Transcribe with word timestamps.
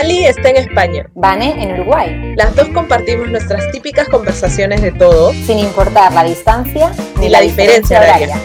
Ali 0.00 0.24
está 0.24 0.48
en 0.48 0.56
España. 0.56 1.10
Vane 1.14 1.62
en 1.62 1.74
Uruguay. 1.74 2.34
Las 2.34 2.56
dos 2.56 2.70
compartimos 2.70 3.28
nuestras 3.28 3.70
típicas 3.70 4.08
conversaciones 4.08 4.80
de 4.80 4.92
todo, 4.92 5.30
sin 5.44 5.58
importar 5.58 6.14
la 6.14 6.24
distancia 6.24 6.90
ni 7.18 7.28
la, 7.28 7.42
diferencia, 7.42 8.00
horaria. 8.00 8.40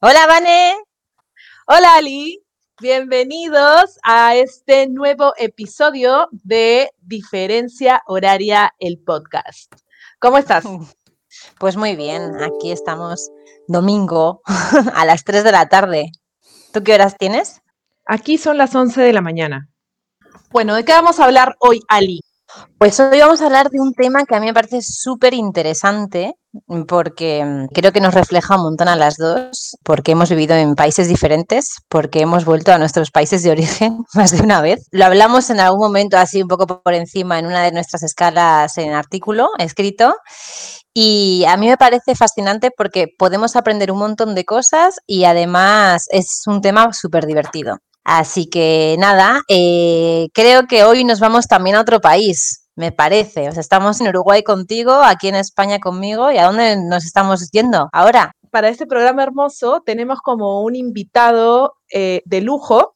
Hola, 0.00 0.26
Vane. 0.26 0.76
Hola, 1.66 1.96
Ali. 1.96 2.42
Bienvenidos 2.80 3.98
a 4.02 4.34
este 4.34 4.88
nuevo 4.88 5.34
episodio 5.36 6.28
de 6.32 6.90
Diferencia 7.02 8.02
Horaria, 8.06 8.72
el 8.78 8.98
podcast. 8.98 9.74
¿Cómo 10.20 10.38
estás? 10.38 10.64
Pues 11.58 11.78
muy 11.78 11.96
bien, 11.96 12.42
aquí 12.42 12.72
estamos 12.72 13.30
domingo 13.66 14.42
a 14.94 15.04
las 15.06 15.24
3 15.24 15.44
de 15.44 15.52
la 15.52 15.66
tarde. 15.68 16.12
¿Tú 16.72 16.82
qué 16.82 16.92
horas 16.92 17.16
tienes? 17.16 17.61
Aquí 18.14 18.36
son 18.36 18.58
las 18.58 18.74
11 18.74 19.00
de 19.00 19.14
la 19.14 19.22
mañana. 19.22 19.70
Bueno, 20.50 20.74
¿de 20.74 20.84
qué 20.84 20.92
vamos 20.92 21.18
a 21.18 21.24
hablar 21.24 21.56
hoy, 21.60 21.80
Ali? 21.88 22.20
Pues 22.76 23.00
hoy 23.00 23.18
vamos 23.18 23.40
a 23.40 23.46
hablar 23.46 23.70
de 23.70 23.80
un 23.80 23.94
tema 23.94 24.26
que 24.26 24.36
a 24.36 24.40
mí 24.40 24.44
me 24.44 24.52
parece 24.52 24.82
súper 24.82 25.32
interesante 25.32 26.34
porque 26.86 27.42
mm, 27.42 27.68
creo 27.72 27.90
que 27.90 28.02
nos 28.02 28.12
refleja 28.12 28.56
un 28.56 28.64
montón 28.64 28.88
a 28.88 28.96
las 28.96 29.16
dos, 29.16 29.78
porque 29.82 30.12
hemos 30.12 30.28
vivido 30.28 30.54
en 30.56 30.74
países 30.74 31.08
diferentes, 31.08 31.76
porque 31.88 32.20
hemos 32.20 32.44
vuelto 32.44 32.70
a 32.70 32.76
nuestros 32.76 33.10
países 33.10 33.42
de 33.44 33.50
origen 33.50 34.04
más 34.14 34.32
de 34.32 34.42
una 34.42 34.60
vez. 34.60 34.86
Lo 34.90 35.06
hablamos 35.06 35.48
en 35.48 35.60
algún 35.60 35.80
momento 35.80 36.18
así 36.18 36.42
un 36.42 36.48
poco 36.48 36.82
por 36.82 36.92
encima 36.92 37.38
en 37.38 37.46
una 37.46 37.62
de 37.62 37.72
nuestras 37.72 38.02
escalas 38.02 38.76
en 38.76 38.92
artículo 38.92 39.48
escrito 39.56 40.14
y 40.92 41.46
a 41.48 41.56
mí 41.56 41.66
me 41.66 41.78
parece 41.78 42.14
fascinante 42.14 42.70
porque 42.76 43.06
podemos 43.18 43.56
aprender 43.56 43.90
un 43.90 44.00
montón 44.00 44.34
de 44.34 44.44
cosas 44.44 44.96
y 45.06 45.24
además 45.24 46.04
es 46.10 46.42
un 46.46 46.60
tema 46.60 46.92
súper 46.92 47.24
divertido. 47.24 47.78
Así 48.04 48.46
que 48.46 48.96
nada, 48.98 49.42
eh, 49.48 50.28
creo 50.34 50.66
que 50.66 50.82
hoy 50.84 51.04
nos 51.04 51.20
vamos 51.20 51.46
también 51.46 51.76
a 51.76 51.80
otro 51.80 52.00
país, 52.00 52.68
me 52.74 52.90
parece. 52.90 53.48
O 53.48 53.52
sea, 53.52 53.60
estamos 53.60 54.00
en 54.00 54.08
Uruguay 54.08 54.42
contigo, 54.42 54.92
aquí 54.92 55.28
en 55.28 55.36
España 55.36 55.78
conmigo, 55.78 56.32
¿y 56.32 56.38
a 56.38 56.46
dónde 56.46 56.76
nos 56.76 57.04
estamos 57.04 57.50
yendo 57.52 57.88
ahora? 57.92 58.32
Para 58.50 58.68
este 58.68 58.86
programa 58.86 59.22
hermoso 59.22 59.82
tenemos 59.86 60.20
como 60.20 60.62
un 60.62 60.74
invitado 60.74 61.74
eh, 61.92 62.22
de 62.24 62.40
lujo, 62.40 62.94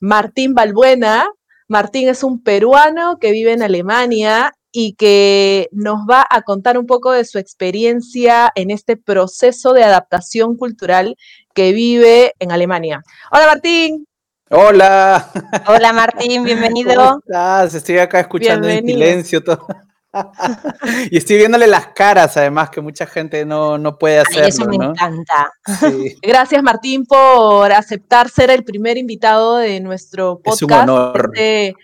Martín 0.00 0.54
Balbuena. 0.54 1.26
Martín 1.68 2.08
es 2.08 2.24
un 2.24 2.42
peruano 2.42 3.18
que 3.20 3.30
vive 3.30 3.52
en 3.52 3.62
Alemania 3.62 4.52
y 4.72 4.94
que 4.94 5.68
nos 5.72 6.00
va 6.08 6.26
a 6.28 6.42
contar 6.42 6.76
un 6.76 6.86
poco 6.86 7.12
de 7.12 7.24
su 7.24 7.38
experiencia 7.38 8.50
en 8.54 8.70
este 8.70 8.96
proceso 8.96 9.72
de 9.72 9.84
adaptación 9.84 10.56
cultural 10.56 11.16
que 11.54 11.72
vive 11.72 12.34
en 12.38 12.52
Alemania. 12.52 13.02
Hola 13.30 13.46
Martín. 13.46 14.09
Hola. 14.52 15.30
Hola 15.68 15.92
Martín, 15.92 16.42
bienvenido. 16.44 16.94
¿Cómo 16.96 17.18
estás? 17.24 17.72
Estoy 17.74 17.98
acá 17.98 18.18
escuchando 18.18 18.68
en 18.68 18.84
silencio 18.84 19.44
todo. 19.44 19.64
y 21.10 21.18
estoy 21.18 21.36
viéndole 21.36 21.68
las 21.68 21.88
caras, 21.88 22.36
además, 22.36 22.68
que 22.68 22.80
mucha 22.80 23.06
gente 23.06 23.44
no, 23.44 23.96
puede 23.96 24.18
hacerlo. 24.18 24.48
eso 24.48 24.66
me 24.66 24.74
encanta. 24.74 25.52
Gracias, 26.22 26.60
Martín, 26.64 27.06
por 27.06 27.70
aceptar 27.70 28.28
ser 28.28 28.50
el 28.50 28.64
primer 28.64 28.98
invitado 28.98 29.58
de 29.58 29.78
nuestro 29.78 30.40
podcast. 30.40 30.62
Es 30.62 30.68
un 30.68 30.72
honor. 30.72 31.30
Este 31.32 31.76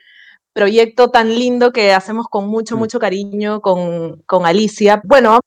proyecto 0.53 1.11
tan 1.11 1.29
lindo 1.29 1.73
que 1.73 1.93
hacemos 1.93 2.27
con 2.29 2.49
mucho, 2.49 2.75
mm. 2.75 2.79
mucho 2.81 2.99
cariño 2.99 3.61
con, 3.61 4.23
con 4.27 4.45
Alicia. 4.45 5.01
Bueno, 5.05 5.39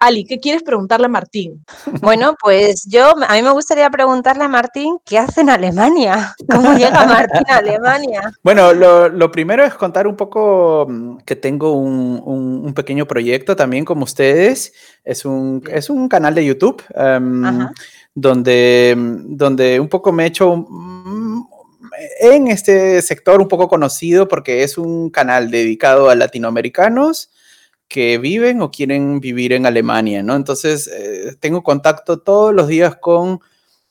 Ali, 0.00 0.24
¿qué 0.24 0.38
quieres 0.38 0.62
preguntarle 0.62 1.06
a 1.06 1.10
Martín? 1.10 1.64
Bueno, 2.02 2.36
pues 2.40 2.86
yo, 2.88 3.14
a 3.26 3.34
mí 3.34 3.42
me 3.42 3.50
gustaría 3.50 3.88
preguntarle 3.90 4.44
a 4.44 4.48
Martín, 4.48 4.98
¿qué 5.04 5.18
hace 5.18 5.40
en 5.40 5.50
Alemania? 5.50 6.34
¿Cómo 6.48 6.74
llega 6.74 7.06
Martín 7.06 7.42
a 7.48 7.56
Alemania? 7.56 8.32
Bueno, 8.42 8.72
lo, 8.72 9.30
primero 9.32 9.64
es 9.64 9.74
contar 9.74 10.06
un 10.06 10.16
poco 10.16 10.86
mm, 10.88 11.18
que 11.18 11.36
tengo 11.36 11.72
un, 11.72 12.72
pequeño 12.74 13.06
proyecto 13.06 13.56
también 13.56 13.84
como 13.84 14.04
ustedes. 14.04 14.72
Es 15.04 15.24
un, 15.24 15.62
es 15.72 15.88
un 15.90 16.08
canal 16.08 16.34
de 16.34 16.44
YouTube 16.44 16.82
em, 16.94 17.68
donde, 18.14 18.94
donde 18.96 19.80
un 19.80 19.88
poco 19.88 20.12
me 20.12 20.24
he 20.24 20.26
hecho 20.26 20.56
mm, 20.68 21.42
en 22.20 22.48
este 22.48 23.00
sector 23.02 23.40
un 23.40 23.48
poco 23.48 23.68
conocido 23.68 24.28
porque 24.28 24.62
es 24.62 24.78
un 24.78 25.10
canal 25.10 25.50
dedicado 25.50 26.10
a 26.10 26.14
latinoamericanos 26.14 27.30
que 27.88 28.18
viven 28.18 28.62
o 28.62 28.70
quieren 28.70 29.20
vivir 29.20 29.52
en 29.52 29.66
Alemania, 29.66 30.22
¿no? 30.22 30.34
Entonces, 30.34 30.88
eh, 30.88 31.36
tengo 31.38 31.62
contacto 31.62 32.18
todos 32.18 32.54
los 32.54 32.68
días 32.68 32.96
con 32.96 33.40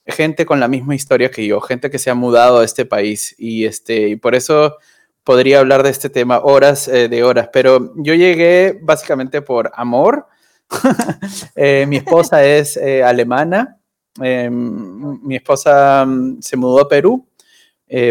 gente 0.06 0.46
con 0.46 0.60
la 0.60 0.68
misma 0.68 0.96
historia 0.96 1.32
que 1.32 1.48
yo, 1.48 1.62
gente 1.62 1.90
que 1.90 1.98
se 1.98 2.10
ha 2.10 2.16
mudado 2.16 2.60
a 2.60 2.66
este 2.66 2.86
país 2.86 3.34
y, 3.40 3.66
este, 3.66 4.10
y 4.10 4.16
por 4.18 4.36
eso 4.36 4.78
podría 5.24 5.60
hablar 5.60 5.82
de 5.82 5.90
este 5.90 6.10
tema 6.10 6.40
horas 6.40 6.88
eh, 6.88 7.10
de 7.10 7.24
horas, 7.24 7.50
pero 7.52 7.94
yo 7.96 8.14
llegué 8.14 8.78
básicamente 8.82 9.42
por 9.42 9.72
amor. 9.76 10.28
Eh, 11.56 11.86
mi 11.88 11.98
esposa 11.98 12.44
es 12.44 12.78
alemana, 12.78 13.78
mi 14.20 15.36
esposa 15.36 16.06
mm, 16.06 16.42
se 16.42 16.58
mudó 16.58 16.82
a 16.82 16.90
Perú 16.90 17.28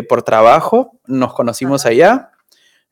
por 0.08 0.22
trabajo, 0.22 0.98
nos 1.06 1.34
conocimos 1.34 1.84
allá 1.84 2.33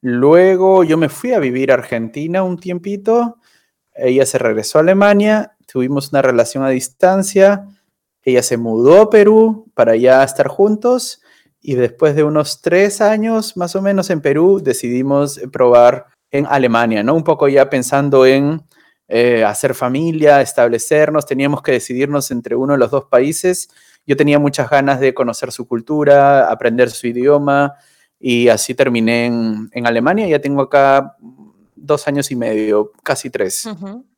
Luego 0.02 0.82
yo 0.82 0.98
me 0.98 1.08
fui 1.08 1.32
a 1.32 1.38
vivir 1.38 1.70
a 1.70 1.74
Argentina 1.74 2.42
un 2.42 2.58
tiempito, 2.58 3.38
ella 3.94 4.26
se 4.26 4.36
regresó 4.36 4.78
a 4.78 4.82
Alemania, 4.82 5.56
tuvimos 5.70 6.10
una 6.10 6.22
relación 6.22 6.64
a 6.64 6.70
distancia, 6.70 7.68
ella 8.22 8.42
se 8.42 8.56
mudó 8.56 9.02
a 9.02 9.10
Perú 9.10 9.70
para 9.74 9.94
ya 9.94 10.24
estar 10.24 10.48
juntos 10.48 11.22
y 11.60 11.76
después 11.76 12.16
de 12.16 12.24
unos 12.24 12.62
tres 12.62 13.00
años 13.00 13.56
más 13.56 13.76
o 13.76 13.82
menos 13.82 14.10
en 14.10 14.20
Perú 14.20 14.60
decidimos 14.60 15.40
probar 15.52 16.06
en 16.32 16.46
Alemania, 16.46 17.04
¿no? 17.04 17.14
Un 17.14 17.22
poco 17.22 17.46
ya 17.46 17.70
pensando 17.70 18.26
en 18.26 18.62
eh, 19.06 19.44
hacer 19.44 19.72
familia, 19.74 20.40
establecernos, 20.40 21.26
teníamos 21.26 21.62
que 21.62 21.72
decidirnos 21.72 22.32
entre 22.32 22.56
uno 22.56 22.72
de 22.72 22.78
los 22.80 22.90
dos 22.90 23.04
países. 23.04 23.68
Yo 24.04 24.16
tenía 24.16 24.40
muchas 24.40 24.68
ganas 24.68 24.98
de 24.98 25.14
conocer 25.14 25.52
su 25.52 25.68
cultura, 25.68 26.50
aprender 26.50 26.90
su 26.90 27.06
idioma, 27.06 27.74
y 28.22 28.48
así 28.48 28.74
terminé 28.74 29.26
en, 29.26 29.68
en, 29.72 29.86
Alemania. 29.86 30.28
Ya 30.28 30.38
tengo 30.38 30.62
acá 30.62 31.16
dos 31.74 32.06
años 32.06 32.30
y 32.30 32.36
medio, 32.36 32.92
casi 33.02 33.28
tres. 33.28 33.68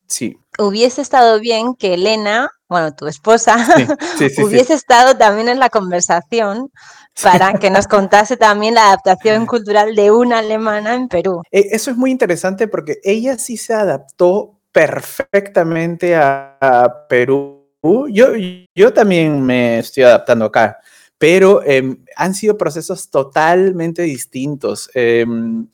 Sí. 0.07 0.37
Hubiese 0.59 1.01
estado 1.01 1.41
bien 1.41 1.75
que 1.75 1.95
Elena, 1.95 2.51
bueno, 2.69 2.95
tu 2.95 3.07
esposa, 3.07 3.57
hubiese 4.45 4.75
estado 4.75 5.17
también 5.17 5.49
en 5.49 5.59
la 5.59 5.71
conversación 5.71 6.71
para 7.23 7.55
que 7.55 7.71
nos 7.71 7.89
contase 7.89 8.37
también 8.37 8.75
la 8.75 8.89
adaptación 8.89 9.47
cultural 9.47 9.95
de 9.95 10.11
una 10.11 10.41
alemana 10.41 10.95
en 10.95 11.09
Perú. 11.09 11.41
E, 11.51 11.69
eso 11.73 11.91
es 11.91 11.97
muy 11.97 12.11
interesante 12.11 12.69
porque 12.69 12.99
ella 13.03 13.39
sí 13.39 13.57
se 13.57 13.73
adaptó 13.73 14.61
perfectamente 14.71 16.15
a, 16.15 16.59
a 16.61 17.07
Perú. 17.09 17.63
Yo, 18.11 18.29
yo 18.75 18.93
también 18.93 19.43
me 19.43 19.79
estoy 19.79 20.03
adaptando 20.03 20.45
acá 20.45 20.79
pero 21.19 21.63
em, 21.65 22.05
han 22.17 22.35
sido 22.35 22.57
procesos 22.57 23.11
totalmente 23.11 24.03
distintos. 24.03 24.91
Em, 24.95 25.67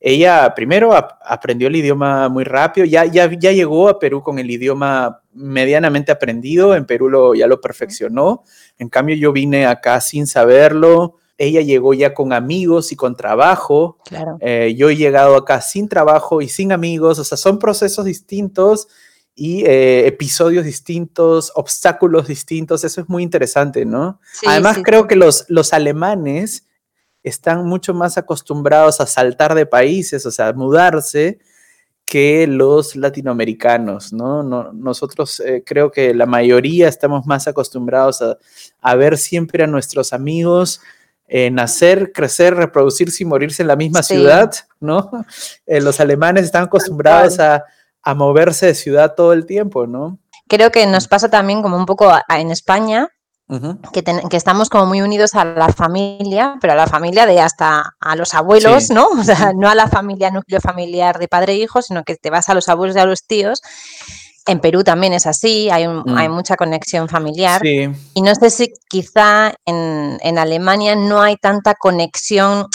ella 0.00 0.52
primero 0.54 0.92
aprendió 0.94 1.68
el 1.68 1.76
idioma 1.76 2.28
muy 2.28 2.44
rápido, 2.44 2.84
ya, 2.84 3.06
ya, 3.06 3.30
ya 3.32 3.52
llegó 3.52 3.88
a 3.88 3.98
Perú 3.98 4.22
con 4.22 4.38
el 4.38 4.50
idioma 4.50 5.22
medianamente 5.32 6.12
aprendido, 6.12 6.74
en 6.74 6.84
Perú 6.84 7.08
lo, 7.08 7.34
ya 7.34 7.46
lo 7.46 7.60
perfeccionó, 7.60 8.44
en 8.78 8.90
cambio 8.90 9.16
yo 9.16 9.32
vine 9.32 9.64
acá 9.64 10.02
sin 10.02 10.26
saberlo, 10.26 11.16
ella 11.38 11.62
llegó 11.62 11.94
ya 11.94 12.12
con 12.12 12.34
amigos 12.34 12.92
y 12.92 12.96
con 12.96 13.16
trabajo, 13.16 13.98
claro. 14.04 14.36
Eh, 14.40 14.74
yo 14.76 14.90
he 14.90 14.96
llegado 14.96 15.36
acá 15.36 15.62
sin 15.62 15.88
trabajo 15.88 16.42
y 16.42 16.48
sin 16.48 16.70
amigos, 16.70 17.18
o 17.18 17.24
sea, 17.24 17.38
son 17.38 17.58
procesos 17.58 18.04
distintos 18.04 18.88
y 19.34 19.64
eh, 19.64 20.06
episodios 20.06 20.64
distintos, 20.64 21.50
obstáculos 21.56 22.28
distintos, 22.28 22.84
eso 22.84 23.00
es 23.00 23.08
muy 23.08 23.22
interesante, 23.22 23.84
¿no? 23.84 24.20
Además, 24.46 24.78
creo 24.84 25.08
que 25.08 25.16
los, 25.16 25.44
los 25.48 25.72
alemanes 25.72 26.66
están 27.24 27.64
mucho 27.66 27.94
más 27.94 28.16
acostumbrados 28.16 29.00
a 29.00 29.06
saltar 29.06 29.54
de 29.54 29.66
países, 29.66 30.24
o 30.26 30.30
sea, 30.30 30.48
a 30.48 30.52
mudarse, 30.52 31.38
que 32.04 32.46
los 32.46 32.96
latinoamericanos, 32.96 34.12
¿no? 34.12 34.42
nosotros 34.72 35.40
eh, 35.40 35.62
creo 35.64 35.90
que 35.90 36.12
la 36.12 36.26
mayoría 36.26 36.86
estamos 36.86 37.24
más 37.24 37.48
acostumbrados 37.48 38.22
a, 38.82 38.94
ver 38.94 39.16
siempre 39.16 39.64
a 39.64 39.66
nuestros 39.66 40.12
amigos 40.12 40.82
eh, 41.28 41.50
nacer, 41.50 42.12
crecer, 42.12 42.56
reproducirse 42.56 43.22
y 43.22 43.26
morirse 43.26 43.62
en 43.62 43.68
la 43.68 43.76
misma 43.76 44.02
ciudad, 44.02 44.52
¿no? 44.80 45.10
los 45.66 45.98
alemanes 45.98 46.44
están 46.44 46.64
acostumbrados 46.64 47.40
a 47.40 47.64
a 48.04 48.14
moverse 48.14 48.66
de 48.66 48.74
ciudad 48.74 49.14
todo 49.16 49.32
el 49.32 49.46
tiempo, 49.46 49.86
¿no? 49.86 50.18
Creo 50.48 50.70
que 50.70 50.86
nos 50.86 51.08
pasa 51.08 51.30
también 51.30 51.62
como 51.62 51.76
un 51.76 51.86
poco 51.86 52.12
en 52.28 52.50
España, 52.50 53.08
que, 53.92 54.36
estamos 54.36 54.68
como 54.68 54.86
muy 54.86 55.02
unidos 55.02 55.34
a 55.34 55.44
la 55.44 55.68
familia, 55.68 56.56
pero 56.60 56.72
a 56.72 56.76
la 56.76 56.86
familia 56.86 57.26
de 57.26 57.40
hasta 57.40 57.94
a 58.00 58.16
los 58.16 58.34
abuelos, 58.34 58.90
¿no? 58.90 59.06
O 59.08 59.24
sea, 59.24 59.52
no 59.54 59.68
a 59.68 59.74
la 59.74 59.88
familia, 59.88 60.30
núcleo 60.30 60.60
familiar 60.60 61.18
de 61.18 61.28
padre 61.28 61.52
e 61.52 61.56
hijo, 61.56 61.82
sino 61.82 62.04
que 62.04 62.16
te 62.16 62.30
vas 62.30 62.48
a 62.48 62.54
los 62.54 62.68
abuelos 62.68 62.96
y 62.96 63.00
a 63.00 63.06
los 63.06 63.26
tíos. 63.26 63.60
En 64.46 64.60
Perú 64.60 64.84
también 64.84 65.14
es 65.14 65.26
así, 65.26 65.70
hay, 65.70 65.88
Mm. 65.88 66.16
hay 66.16 66.28
mucha 66.28 66.56
conexión 66.56 67.08
familiar. 67.08 67.62
Sí, 67.62 67.88
Y 68.12 68.22
no 68.22 68.34
sé 68.34 68.50
si 68.50 68.72
quizá 68.88 69.54
en, 69.64 70.18
en 70.22 70.38
Alemania 70.38 70.94
no 70.94 71.22
hay 71.22 71.36
tanta 71.36 71.74
conexión 71.74 72.66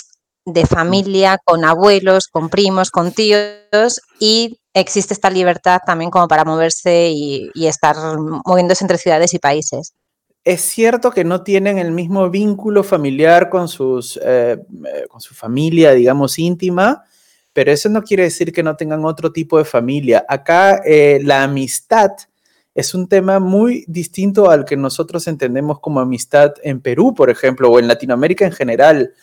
de 0.54 0.66
familia 0.66 1.38
con 1.44 1.66
abuelos, 1.66 2.28
con 2.28 2.50
primos, 2.50 2.92
con 2.92 3.12
tíos 3.12 4.02
y 4.20 4.60
existe 4.74 5.14
esta 5.14 5.30
libertad 5.30 5.80
también 5.86 6.12
como 6.12 6.28
para 6.28 6.46
moverse 6.46 7.10
y, 7.12 7.52
estar 7.68 7.96
moviéndose 8.46 8.84
entre 8.84 8.98
ciudades 8.98 9.34
y 9.34 9.40
países. 9.40 9.94
es 10.44 10.62
cierto 10.62 11.12
que 11.12 11.24
no 11.24 11.44
tienen 11.44 11.78
el 11.78 11.92
mismo 11.92 12.30
vínculo 12.30 12.84
familiar 12.84 13.50
con, 13.50 13.68
sus, 13.68 14.18
eh, 14.24 14.58
eh, 14.86 15.06
con 15.10 15.22
su 15.22 15.34
familia, 15.36 15.92
digamos, 15.92 16.40
íntima, 16.40 17.04
pero 17.54 17.72
eso 17.72 17.90
no 17.90 18.04
quiere 18.04 18.24
decir 18.24 18.52
que 18.52 18.64
no 18.64 18.76
tengan 18.76 19.06
otro 19.06 19.32
tipo 19.32 19.58
de 19.58 19.66
familia. 19.66 20.26
Acá 20.28 20.82
eh, 20.86 21.20
la 21.24 21.44
amistad 21.44 22.12
es 22.80 22.94
un 22.94 23.08
tema 23.08 23.40
muy 23.40 23.84
distinto 23.88 24.50
al 24.50 24.64
que 24.64 24.78
nosotros 24.78 25.28
entendemos 25.28 25.80
como 25.80 26.00
amistad 26.00 26.54
en 26.64 26.80
Perú, 26.80 27.14
por 27.14 27.30
ejemplo, 27.30 27.70
o 27.70 27.80
en 27.80 27.88
Latinoamérica 27.88 28.46
en 28.46 28.54
general. 28.54 29.14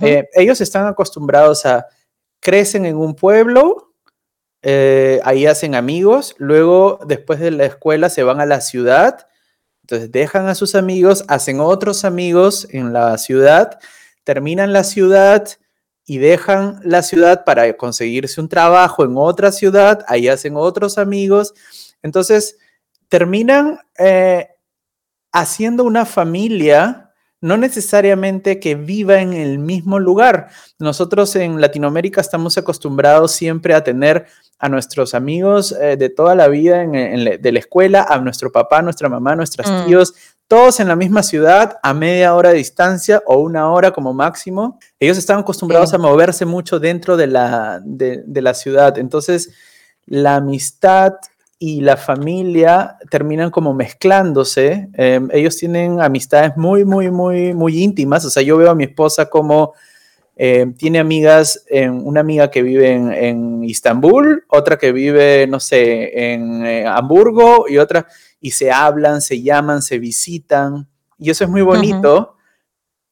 Eh, 0.00 0.28
ellos 0.34 0.60
están 0.60 0.86
acostumbrados 0.86 1.66
a, 1.66 1.86
crecen 2.42 2.86
en 2.86 2.96
un 2.96 3.14
pueblo, 3.14 3.94
eh, 4.62 5.20
ahí 5.24 5.46
hacen 5.46 5.74
amigos, 5.74 6.34
luego 6.38 6.98
después 7.06 7.38
de 7.38 7.52
la 7.52 7.64
escuela 7.64 8.10
se 8.10 8.24
van 8.24 8.40
a 8.40 8.46
la 8.46 8.60
ciudad, 8.60 9.26
entonces 9.82 10.10
dejan 10.10 10.48
a 10.48 10.56
sus 10.56 10.74
amigos, 10.74 11.24
hacen 11.28 11.60
otros 11.60 12.04
amigos 12.04 12.66
en 12.70 12.92
la 12.92 13.16
ciudad, 13.18 13.78
terminan 14.24 14.72
la 14.72 14.82
ciudad 14.82 15.48
y 16.04 16.18
dejan 16.18 16.80
la 16.84 17.02
ciudad 17.02 17.44
para 17.44 17.76
conseguirse 17.76 18.40
un 18.40 18.48
trabajo 18.48 19.04
en 19.04 19.14
otra 19.16 19.52
ciudad, 19.52 20.04
ahí 20.08 20.26
hacen 20.26 20.56
otros 20.56 20.98
amigos, 20.98 21.54
entonces 22.02 22.58
terminan 23.12 23.78
eh, 23.98 24.48
haciendo 25.32 25.84
una 25.84 26.06
familia 26.06 27.10
no 27.42 27.58
necesariamente 27.58 28.58
que 28.58 28.74
viva 28.74 29.20
en 29.20 29.34
el 29.34 29.58
mismo 29.58 29.98
lugar. 29.98 30.48
Nosotros 30.78 31.36
en 31.36 31.60
Latinoamérica 31.60 32.22
estamos 32.22 32.56
acostumbrados 32.56 33.32
siempre 33.32 33.74
a 33.74 33.84
tener 33.84 34.26
a 34.58 34.68
nuestros 34.70 35.12
amigos 35.12 35.72
eh, 35.72 35.96
de 35.98 36.08
toda 36.08 36.34
la 36.34 36.48
vida 36.48 36.82
en, 36.82 36.94
en 36.94 37.24
la- 37.24 37.36
de 37.36 37.52
la 37.52 37.58
escuela, 37.58 38.06
a 38.08 38.18
nuestro 38.18 38.50
papá, 38.50 38.80
nuestra 38.80 39.08
mamá, 39.10 39.36
nuestros 39.36 39.70
Mm. 39.70 39.86
tíos, 39.86 40.14
todos 40.48 40.80
en 40.80 40.88
la 40.88 40.96
misma 40.96 41.22
ciudad, 41.22 41.76
a 41.82 41.92
media 41.92 42.34
hora 42.34 42.48
de 42.50 42.56
distancia 42.56 43.22
o 43.26 43.40
una 43.40 43.70
hora 43.72 43.90
como 43.90 44.14
máximo. 44.14 44.78
Ellos 44.98 45.18
están 45.18 45.40
acostumbrados 45.40 45.90
Sí. 45.90 45.96
a 45.96 45.98
moverse 45.98 46.46
mucho 46.46 46.78
dentro 46.80 47.16
de 47.18 47.26
la, 47.26 47.80
de, 47.84 48.22
de 48.24 48.40
la 48.40 48.54
ciudad. 48.54 48.96
Entonces, 48.98 49.50
la 50.06 50.36
amistad 50.36 51.14
y 51.64 51.80
la 51.80 51.96
familia 51.96 52.96
terminan 53.08 53.52
como 53.52 53.72
mezclándose. 53.72 54.88
Eh, 54.94 55.20
ellos 55.30 55.56
tienen 55.56 56.00
amistades 56.00 56.56
muy, 56.56 56.84
muy, 56.84 57.08
muy, 57.08 57.54
muy 57.54 57.80
íntimas. 57.80 58.24
O 58.24 58.30
sea, 58.30 58.42
yo 58.42 58.56
veo 58.56 58.68
a 58.68 58.74
mi 58.74 58.82
esposa 58.82 59.30
como 59.30 59.72
eh, 60.34 60.66
tiene 60.76 60.98
amigas, 60.98 61.64
eh, 61.68 61.88
una 61.88 62.18
amiga 62.18 62.50
que 62.50 62.64
vive 62.64 62.90
en, 62.90 63.12
en 63.12 63.62
Istambul, 63.62 64.44
otra 64.48 64.76
que 64.76 64.90
vive, 64.90 65.46
no 65.46 65.60
sé, 65.60 66.32
en 66.32 66.66
eh, 66.66 66.84
Hamburgo 66.84 67.66
y 67.68 67.78
otra, 67.78 68.08
y 68.40 68.50
se 68.50 68.72
hablan, 68.72 69.22
se 69.22 69.40
llaman, 69.40 69.82
se 69.82 70.00
visitan. 70.00 70.88
Y 71.16 71.30
eso 71.30 71.44
es 71.44 71.50
muy 71.50 71.62
bonito. 71.62 72.38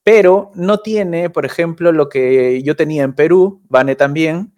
Pero 0.03 0.51
no 0.55 0.79
tiene, 0.79 1.29
por 1.29 1.45
ejemplo, 1.45 1.93
lo 1.93 2.09
que 2.09 2.61
yo 2.63 2.75
tenía 2.75 3.03
en 3.03 3.13
Perú, 3.13 3.61
Vane 3.69 3.95
también, 3.95 4.51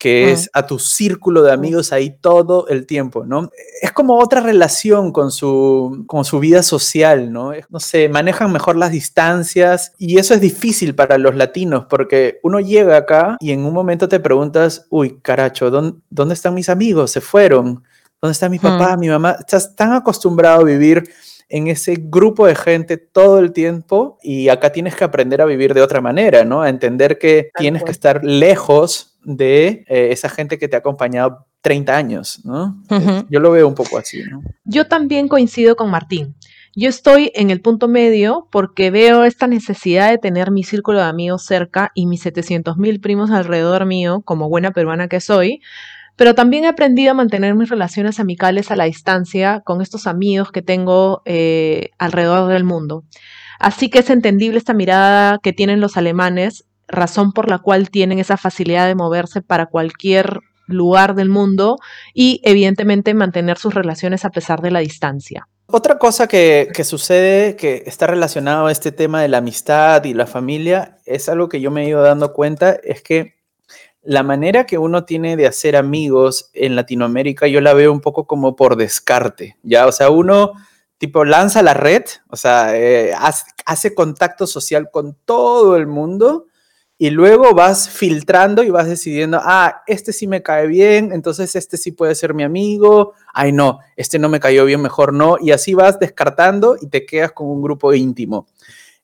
que 0.00 0.24
Mm. 0.26 0.28
es 0.30 0.50
a 0.54 0.66
tu 0.66 0.78
círculo 0.78 1.42
de 1.42 1.52
amigos 1.52 1.92
ahí 1.92 2.16
todo 2.22 2.66
el 2.68 2.86
tiempo, 2.86 3.26
¿no? 3.26 3.50
Es 3.82 3.92
como 3.92 4.18
otra 4.18 4.40
relación 4.40 5.12
con 5.12 5.30
su, 5.30 6.04
con 6.06 6.24
su 6.24 6.40
vida 6.40 6.62
social, 6.62 7.30
¿no? 7.30 7.52
No 7.68 7.78
sé, 7.80 8.08
manejan 8.08 8.50
mejor 8.50 8.76
las 8.76 8.92
distancias 8.92 9.92
y 9.98 10.18
eso 10.18 10.32
es 10.32 10.40
difícil 10.40 10.94
para 10.94 11.18
los 11.18 11.36
latinos 11.36 11.84
porque 11.88 12.40
uno 12.42 12.60
llega 12.60 12.96
acá 12.96 13.36
y 13.40 13.52
en 13.52 13.64
un 13.66 13.74
momento 13.74 14.08
te 14.08 14.20
preguntas, 14.20 14.86
uy, 14.88 15.18
caracho, 15.20 15.70
¿dónde, 15.70 15.98
dónde 16.08 16.32
están 16.34 16.54
mis 16.54 16.70
amigos? 16.70 17.10
Se 17.10 17.20
fueron. 17.20 17.84
¿Dónde 18.22 18.32
está 18.32 18.48
mi 18.50 18.58
papá, 18.58 18.96
mi 18.98 19.08
mamá? 19.08 19.36
Estás 19.38 19.74
tan 19.74 19.92
acostumbrado 19.94 20.60
a 20.60 20.64
vivir 20.64 21.08
en 21.48 21.68
ese 21.68 21.96
grupo 21.98 22.46
de 22.46 22.54
gente 22.54 22.96
todo 22.98 23.38
el 23.38 23.52
tiempo 23.52 24.18
y 24.22 24.48
acá 24.50 24.70
tienes 24.72 24.94
que 24.94 25.04
aprender 25.04 25.40
a 25.40 25.46
vivir 25.46 25.72
de 25.74 25.80
otra 25.82 26.00
manera, 26.02 26.44
¿no? 26.44 26.60
A 26.62 26.68
entender 26.68 27.18
que 27.18 27.50
tienes 27.56 27.82
que 27.82 27.90
estar 27.90 28.22
lejos 28.22 29.09
de 29.24 29.84
eh, 29.88 30.08
esa 30.10 30.28
gente 30.28 30.58
que 30.58 30.68
te 30.68 30.76
ha 30.76 30.80
acompañado 30.80 31.46
30 31.62 31.96
años, 31.96 32.40
¿no? 32.44 32.82
Ujú. 32.90 33.26
Yo 33.28 33.40
lo 33.40 33.50
veo 33.50 33.68
un 33.68 33.74
poco 33.74 33.98
así, 33.98 34.22
¿no? 34.22 34.42
Yo 34.64 34.86
también 34.86 35.28
coincido 35.28 35.76
con 35.76 35.90
Martín. 35.90 36.34
Yo 36.76 36.88
estoy 36.88 37.32
en 37.34 37.50
el 37.50 37.60
punto 37.60 37.88
medio 37.88 38.48
porque 38.50 38.90
veo 38.90 39.24
esta 39.24 39.46
necesidad 39.46 40.10
de 40.10 40.18
tener 40.18 40.50
mi 40.50 40.62
círculo 40.62 40.98
de 40.98 41.04
amigos 41.04 41.44
cerca 41.44 41.90
y 41.94 42.06
mis 42.06 42.22
700 42.22 42.76
mil 42.76 43.00
primos 43.00 43.30
alrededor 43.30 43.86
mío, 43.86 44.22
como 44.24 44.48
buena 44.48 44.70
peruana 44.70 45.08
que 45.08 45.20
soy, 45.20 45.60
pero 46.16 46.34
también 46.34 46.64
he 46.64 46.68
aprendido 46.68 47.10
a 47.10 47.14
mantener 47.14 47.54
mis 47.54 47.70
relaciones 47.70 48.20
amicales 48.20 48.70
a 48.70 48.76
la 48.76 48.84
distancia 48.84 49.62
con 49.64 49.80
estos 49.80 50.06
amigos 50.06 50.52
que 50.52 50.62
tengo 50.62 51.22
eh, 51.24 51.90
alrededor 51.98 52.48
del 52.52 52.62
mundo. 52.62 53.04
Así 53.58 53.90
que 53.90 53.98
es 53.98 54.10
entendible 54.10 54.58
esta 54.58 54.72
mirada 54.72 55.38
que 55.42 55.52
tienen 55.52 55.80
los 55.80 55.96
alemanes, 55.96 56.66
razón 56.90 57.32
por 57.32 57.48
la 57.48 57.58
cual 57.58 57.90
tienen 57.90 58.18
esa 58.18 58.36
facilidad 58.36 58.86
de 58.86 58.94
moverse 58.94 59.42
para 59.42 59.66
cualquier 59.66 60.40
lugar 60.66 61.14
del 61.14 61.28
mundo 61.28 61.78
y 62.14 62.40
evidentemente 62.44 63.14
mantener 63.14 63.58
sus 63.58 63.74
relaciones 63.74 64.24
a 64.24 64.30
pesar 64.30 64.60
de 64.62 64.70
la 64.70 64.80
distancia. 64.80 65.48
Otra 65.66 65.98
cosa 65.98 66.26
que, 66.26 66.72
sucede 66.82 67.54
que 67.54 67.84
está 67.86 68.08
relacionado 68.08 68.66
a 68.66 68.72
este 68.72 68.90
tema 68.90 69.22
de 69.22 69.28
la 69.28 69.38
amistad 69.38 70.02
y 70.04 70.14
la 70.14 70.26
familia 70.26 70.98
es 71.04 71.28
algo 71.28 71.48
que 71.48 71.60
yo 71.60 71.70
me 71.70 71.84
he 71.84 71.88
ido 71.88 72.02
dando 72.02 72.32
cuenta, 72.32 72.72
es 72.82 73.02
que 73.02 73.34
la 74.02 74.22
manera 74.24 74.66
que 74.66 74.78
uno 74.78 75.04
tiene 75.04 75.36
de 75.36 75.46
hacer 75.46 75.76
amigos 75.76 76.50
en 76.54 76.74
Latinoamérica 76.74 77.46
yo 77.46 77.60
la 77.60 77.74
veo 77.74 77.92
un 77.92 78.00
poco 78.00 78.26
como 78.26 78.56
por 78.56 78.76
descarte, 78.76 79.58
¿ya? 79.62 79.86
O 79.86 79.92
sea, 79.92 80.10
uno 80.10 80.54
tipo 80.98 81.24
lanza 81.24 81.62
la 81.62 81.74
red, 81.74 82.02
o 82.30 82.36
sea, 82.36 82.76
eh, 82.76 83.12
hace 83.64 83.94
contacto 83.94 84.46
social 84.48 84.90
con 84.90 85.16
todo 85.24 85.76
el 85.76 85.86
mundo 85.86 86.46
y 87.02 87.08
luego 87.08 87.54
vas 87.54 87.88
filtrando 87.88 88.62
y 88.62 88.68
vas 88.68 88.86
decidiendo, 88.86 89.40
ah, 89.42 89.82
este 89.86 90.12
sí 90.12 90.26
me 90.26 90.42
cae 90.42 90.66
bien, 90.66 91.12
entonces 91.14 91.56
este 91.56 91.78
sí 91.78 91.92
puede 91.92 92.14
ser 92.14 92.34
mi 92.34 92.42
amigo, 92.42 93.14
ay 93.32 93.52
no, 93.52 93.78
este 93.96 94.18
no 94.18 94.28
me 94.28 94.38
cayó 94.38 94.66
bien, 94.66 94.82
mejor 94.82 95.14
no, 95.14 95.38
y 95.40 95.52
así 95.52 95.72
vas 95.72 95.98
descartando 95.98 96.76
y 96.78 96.88
te 96.88 97.06
quedas 97.06 97.32
con 97.32 97.46
un 97.46 97.62
grupo 97.62 97.94
íntimo. 97.94 98.48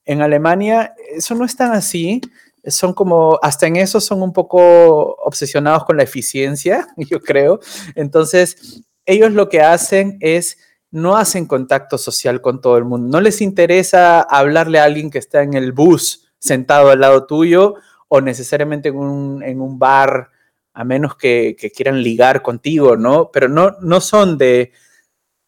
En 0.04 0.20
Alemania 0.20 0.94
eso 1.08 1.34
no 1.34 1.46
es 1.46 1.56
tan 1.56 1.72
así, 1.72 2.20
son 2.66 2.92
como, 2.92 3.38
hasta 3.40 3.66
en 3.66 3.76
eso 3.76 3.98
son 3.98 4.20
un 4.20 4.34
poco 4.34 5.14
obsesionados 5.14 5.86
con 5.86 5.96
la 5.96 6.02
eficiencia, 6.02 6.88
yo 6.98 7.22
creo. 7.22 7.60
Entonces, 7.94 8.84
ellos 9.06 9.32
lo 9.32 9.48
que 9.48 9.62
hacen 9.62 10.18
es, 10.20 10.58
no 10.90 11.16
hacen 11.16 11.46
contacto 11.46 11.96
social 11.96 12.42
con 12.42 12.60
todo 12.60 12.76
el 12.76 12.84
mundo, 12.84 13.08
no 13.08 13.22
les 13.22 13.40
interesa 13.40 14.20
hablarle 14.20 14.80
a 14.80 14.84
alguien 14.84 15.08
que 15.08 15.18
está 15.18 15.42
en 15.42 15.54
el 15.54 15.72
bus 15.72 16.24
sentado 16.38 16.90
al 16.90 17.00
lado 17.00 17.26
tuyo 17.26 17.74
o 18.08 18.20
necesariamente 18.20 18.88
en 18.88 18.96
un, 18.96 19.42
en 19.42 19.60
un 19.60 19.78
bar, 19.78 20.30
a 20.72 20.84
menos 20.84 21.16
que, 21.16 21.56
que, 21.58 21.70
quieran 21.70 22.02
ligar 22.02 22.42
contigo, 22.42 22.96
¿no? 22.96 23.30
Pero 23.32 23.48
no, 23.48 23.76
no 23.80 24.00
son 24.00 24.36
de, 24.36 24.72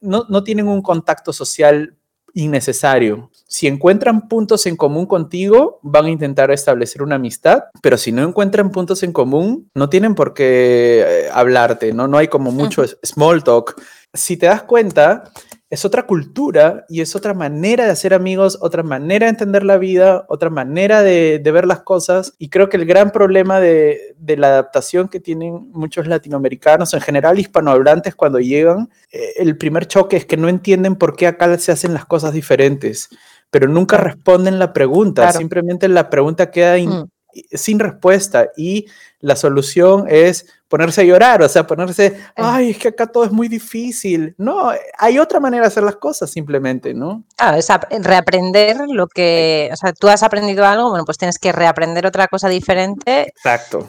no, 0.00 0.24
no 0.28 0.42
tienen 0.42 0.68
un 0.68 0.82
contacto 0.82 1.32
social 1.32 1.98
innecesario. 2.34 3.30
Si 3.46 3.66
encuentran 3.66 4.28
puntos 4.28 4.66
en 4.66 4.76
común 4.76 5.06
contigo, 5.06 5.80
van 5.82 6.06
a 6.06 6.10
intentar 6.10 6.50
establecer 6.50 7.02
una 7.02 7.16
amistad, 7.16 7.64
pero 7.82 7.96
si 7.96 8.12
no 8.12 8.22
encuentran 8.22 8.70
puntos 8.70 9.02
en 9.02 9.12
común, 9.12 9.70
no 9.74 9.88
tienen 9.88 10.14
por 10.14 10.34
qué 10.34 11.04
eh, 11.06 11.28
hablarte, 11.32 11.92
¿no? 11.92 12.06
No 12.06 12.18
hay 12.18 12.28
como 12.28 12.50
mucho 12.52 12.84
small 13.02 13.42
talk. 13.42 13.80
Si 14.14 14.36
te 14.36 14.46
das 14.46 14.62
cuenta, 14.62 15.24
es 15.70 15.84
otra 15.84 16.06
cultura 16.06 16.86
y 16.88 17.02
es 17.02 17.14
otra 17.14 17.34
manera 17.34 17.84
de 17.84 17.90
hacer 17.90 18.14
amigos, 18.14 18.56
otra 18.62 18.82
manera 18.82 19.26
de 19.26 19.30
entender 19.30 19.64
la 19.64 19.76
vida, 19.76 20.24
otra 20.28 20.48
manera 20.48 21.02
de, 21.02 21.40
de 21.40 21.50
ver 21.52 21.66
las 21.66 21.82
cosas. 21.82 22.32
Y 22.38 22.48
creo 22.48 22.70
que 22.70 22.78
el 22.78 22.86
gran 22.86 23.10
problema 23.10 23.60
de, 23.60 24.14
de, 24.16 24.36
la 24.38 24.48
adaptación 24.48 25.08
que 25.08 25.20
tienen 25.20 25.70
muchos 25.72 26.06
latinoamericanos, 26.06 26.94
en 26.94 27.02
general 27.02 27.38
hispanohablantes, 27.38 28.14
cuando 28.14 28.40
llegan, 28.40 28.88
eh, 29.12 29.34
el 29.36 29.58
primer 29.58 29.86
choque 29.86 30.16
es 30.16 30.24
que 30.24 30.38
no 30.38 30.48
entienden 30.48 30.96
por 30.96 31.16
qué 31.16 31.26
acá 31.26 31.58
se 31.58 31.70
hacen 31.70 31.92
las 31.92 32.06
cosas 32.06 32.32
diferentes, 32.32 33.10
pero 33.50 33.68
nunca 33.68 33.98
responden 33.98 34.58
la 34.58 34.72
pregunta, 34.72 35.22
claro. 35.22 35.38
simplemente 35.38 35.86
la 35.88 36.08
pregunta 36.08 36.50
queda 36.50 36.78
mm. 36.78 37.10
sin 37.52 37.78
respuesta 37.78 38.48
y 38.56 38.86
la 39.20 39.36
solución 39.36 40.06
es 40.08 40.46
ponerse 40.68 41.00
a 41.00 41.04
llorar, 41.04 41.42
o 41.42 41.48
sea, 41.48 41.66
ponerse, 41.66 42.20
ay, 42.36 42.70
es 42.70 42.78
que 42.78 42.88
acá 42.88 43.06
todo 43.06 43.24
es 43.24 43.32
muy 43.32 43.48
difícil. 43.48 44.34
No, 44.36 44.70
hay 44.98 45.18
otra 45.18 45.40
manera 45.40 45.62
de 45.62 45.68
hacer 45.68 45.82
las 45.82 45.96
cosas 45.96 46.30
simplemente, 46.30 46.92
¿no? 46.94 47.24
Claro, 47.36 47.56
es 47.56 47.68
reaprender 48.00 48.76
lo 48.88 49.06
que, 49.08 49.70
o 49.72 49.76
sea, 49.76 49.92
tú 49.94 50.08
has 50.08 50.22
aprendido 50.22 50.66
algo, 50.66 50.90
bueno, 50.90 51.04
pues 51.04 51.18
tienes 51.18 51.38
que 51.38 51.52
reaprender 51.52 52.06
otra 52.06 52.28
cosa 52.28 52.48
diferente. 52.48 53.28
Exacto. 53.28 53.88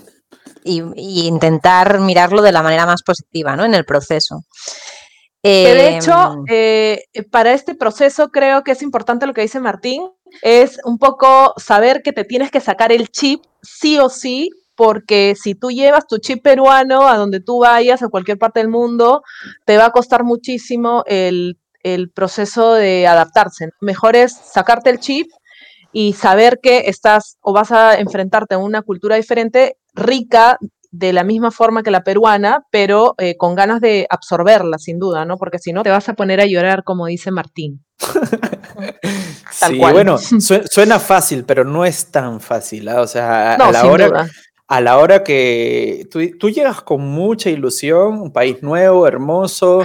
Y, 0.64 0.84
y 0.96 1.28
intentar 1.28 2.00
mirarlo 2.00 2.42
de 2.42 2.54
la 2.54 2.64
manera 2.64 2.86
más 2.86 3.04
positiva, 3.04 3.56
¿no? 3.56 3.66
En 3.66 3.76
el 3.76 3.86
proceso. 3.86 4.46
de 5.44 5.98
hecho, 5.98 6.34
em, 6.34 6.46
eh, 6.50 7.04
para 7.30 7.54
este 7.54 7.76
proceso 7.76 8.30
creo 8.30 8.64
que 8.64 8.72
es 8.72 8.82
importante 8.82 9.28
lo 9.28 9.34
que 9.34 9.42
dice 9.42 9.60
Martín, 9.60 10.10
es 10.42 10.80
un 10.86 10.98
poco 10.98 11.54
saber 11.58 12.02
que 12.04 12.14
te 12.14 12.24
tienes 12.24 12.52
que 12.52 12.60
sacar 12.62 12.92
el 12.92 13.10
chip 13.10 13.44
sí 13.62 13.98
o 14.00 14.10
sí, 14.10 14.50
porque 14.80 15.36
si 15.36 15.56
tú 15.56 15.72
llevas 15.72 16.08
tu 16.08 16.20
chip 16.20 16.42
peruano 16.42 17.10
a 17.10 17.18
donde 17.18 17.42
tú 17.42 17.60
vayas, 17.60 18.02
a 18.02 18.08
cualquier 18.08 18.38
parte 18.38 18.62
del 18.62 18.70
mundo, 18.70 19.24
te 19.66 19.76
va 19.76 19.88
a 19.88 19.92
costar 19.92 20.24
muchísimo 20.24 21.04
el, 21.06 21.58
proceso 22.16 22.76
de 22.76 23.06
adaptarse. 23.06 23.72
Mejor 23.82 24.16
es 24.16 24.38
sacarte 24.38 24.90
el 24.90 25.00
chip 25.00 25.28
y 25.92 26.14
saber 26.14 26.62
que 26.64 26.84
estás 26.86 27.38
o 27.42 27.52
vas 27.52 27.74
a 27.74 28.00
enfrentarte 28.00 28.56
a 28.56 28.60
una 28.60 28.82
cultura 28.82 29.18
diferente, 29.18 29.76
rica 29.94 30.58
de 30.92 31.12
la 31.12 31.26
misma 31.26 31.52
forma 31.52 31.84
que 31.84 31.92
la 31.92 32.06
peruana, 32.06 32.64
pero 32.72 33.16
eh, 33.18 33.36
con 33.36 33.56
ganas 33.56 33.82
de 33.82 34.08
absorberla, 34.10 34.78
sin 34.78 34.98
duda, 34.98 35.26
¿no? 35.26 35.36
Porque 35.36 35.60
si 35.60 35.74
no, 35.74 35.84
te 35.84 35.90
vas 35.90 36.08
a 36.08 36.14
poner 36.14 36.40
a 36.40 36.46
llorar, 36.46 36.86
como 36.86 37.08
dice 37.08 37.32
Martín. 37.32 37.84
sí, 39.52 39.78
bueno, 39.78 40.18
suena 40.72 41.00
fácil, 41.00 41.44
pero 41.44 41.66
no 41.66 41.84
es 41.84 42.12
tan 42.12 42.40
fácil. 42.40 42.88
¿ah? 42.88 43.02
O 43.02 43.08
sea, 43.08 43.56
a, 43.56 43.72
la 43.72 43.86
hora, 43.86 44.30
a 44.70 44.82
la 44.82 45.00
hora 45.00 45.24
que 45.24 46.08
tú, 46.12 46.50
llegas 46.52 46.84
con 46.84 47.02
mucha 47.02 47.50
ilusión, 47.50 48.22
un 48.22 48.32
país 48.32 48.62
nuevo, 48.62 49.08
hermoso, 49.08 49.82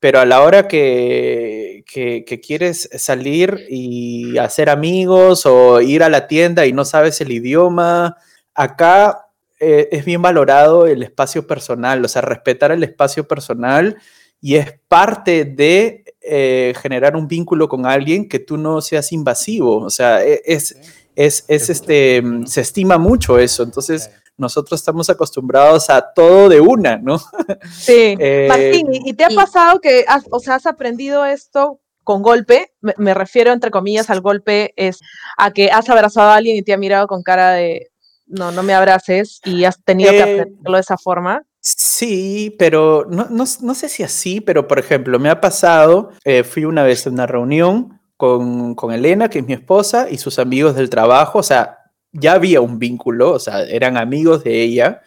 pero 0.00 0.18
a 0.18 0.26
la 0.26 0.42
hora 0.42 0.66
que, 0.66 1.84
que, 1.86 2.40
quieres 2.40 2.90
salir 2.94 3.64
y 3.70 4.38
hacer 4.38 4.70
amigos 4.70 5.46
o 5.46 5.80
ir 5.80 6.02
a 6.02 6.08
la 6.08 6.26
tienda 6.26 6.66
y 6.66 6.72
no 6.72 6.84
sabes 6.84 7.20
el 7.20 7.30
idioma, 7.30 8.16
acá 8.54 9.28
eh, 9.60 9.88
es 9.92 10.04
bien 10.04 10.20
valorado 10.20 10.88
el 10.88 11.04
espacio 11.04 11.46
personal, 11.46 12.04
o 12.04 12.08
sea, 12.08 12.22
respetar 12.22 12.72
el 12.72 12.82
espacio 12.82 13.28
personal 13.28 13.98
y 14.40 14.56
es 14.56 14.74
parte 14.88 15.44
de 15.44 16.02
eh, 16.20 16.74
generar 16.82 17.14
un 17.14 17.28
vínculo 17.28 17.68
con 17.68 17.86
alguien 17.86 18.28
que 18.28 18.40
tú 18.40 18.56
no 18.56 18.80
seas 18.80 19.12
invasivo, 19.12 19.76
o 19.76 19.90
sea, 19.90 20.24
e, 20.24 20.42
es, 20.44 20.74
es, 21.16 21.44
es 21.48 21.70
este, 21.70 22.22
mm, 22.22 22.46
se 22.46 22.60
estima 22.60 22.98
mucho 22.98 23.38
eso, 23.38 23.62
entonces 23.62 24.10
nosotros 24.36 24.80
estamos 24.80 25.10
acostumbrados 25.10 25.90
a 25.90 26.12
todo 26.12 26.48
de 26.48 26.60
una, 26.60 26.96
¿no? 26.96 27.18
Sí. 27.72 28.16
Eh, 28.18 28.46
Martín, 28.48 28.88
¿y 28.92 29.12
te 29.14 29.24
ha 29.24 29.30
pasado 29.30 29.80
que 29.80 30.04
has, 30.06 30.24
o 30.30 30.40
sea, 30.40 30.56
has 30.56 30.66
aprendido 30.66 31.24
esto 31.24 31.80
con 32.04 32.22
golpe? 32.22 32.72
Me, 32.80 32.94
me, 32.98 33.14
refiero, 33.14 33.52
entre 33.52 33.70
comillas, 33.70 34.10
al 34.10 34.20
golpe, 34.20 34.72
es 34.76 35.00
a 35.36 35.52
que 35.52 35.70
has 35.70 35.88
abrazado 35.88 36.30
a 36.30 36.36
alguien 36.36 36.56
y 36.56 36.62
te 36.62 36.72
ha 36.72 36.78
mirado 36.78 37.06
con 37.06 37.22
cara 37.22 37.52
de, 37.52 37.92
no, 38.26 38.50
no 38.50 38.62
me 38.62 38.74
abraces 38.74 39.40
y 39.44 39.64
has 39.64 39.82
tenido 39.84 40.10
que 40.10 40.18
eh, 40.18 40.22
aprenderlo 40.22 40.76
de 40.76 40.80
esa 40.80 40.96
forma. 40.96 41.42
Sí, 41.60 42.56
pero 42.58 43.06
no, 43.08 43.26
no, 43.30 43.44
no, 43.60 43.74
sé 43.74 43.88
si 43.88 44.02
así, 44.02 44.40
pero 44.40 44.66
por 44.66 44.78
ejemplo, 44.78 45.18
me 45.20 45.30
ha 45.30 45.40
pasado, 45.40 46.10
eh, 46.24 46.42
fui 46.42 46.64
una 46.64 46.82
vez 46.82 47.06
a 47.06 47.10
una 47.10 47.26
reunión 47.26 48.00
con, 48.22 48.92
Elena, 48.92 49.28
que 49.28 49.40
es 49.40 49.46
mi 49.46 49.52
esposa, 49.52 50.08
y 50.08 50.16
sus 50.16 50.38
amigos 50.38 50.76
del 50.76 50.88
trabajo, 50.88 51.40
o 51.40 51.42
sea, 51.42 51.90
ya 52.12 52.34
había 52.34 52.60
un 52.60 52.78
vínculo, 52.78 53.32
o 53.32 53.38
sea, 53.40 53.64
eran 53.64 53.96
amigos 53.96 54.44
de 54.44 54.62
ella, 54.62 55.02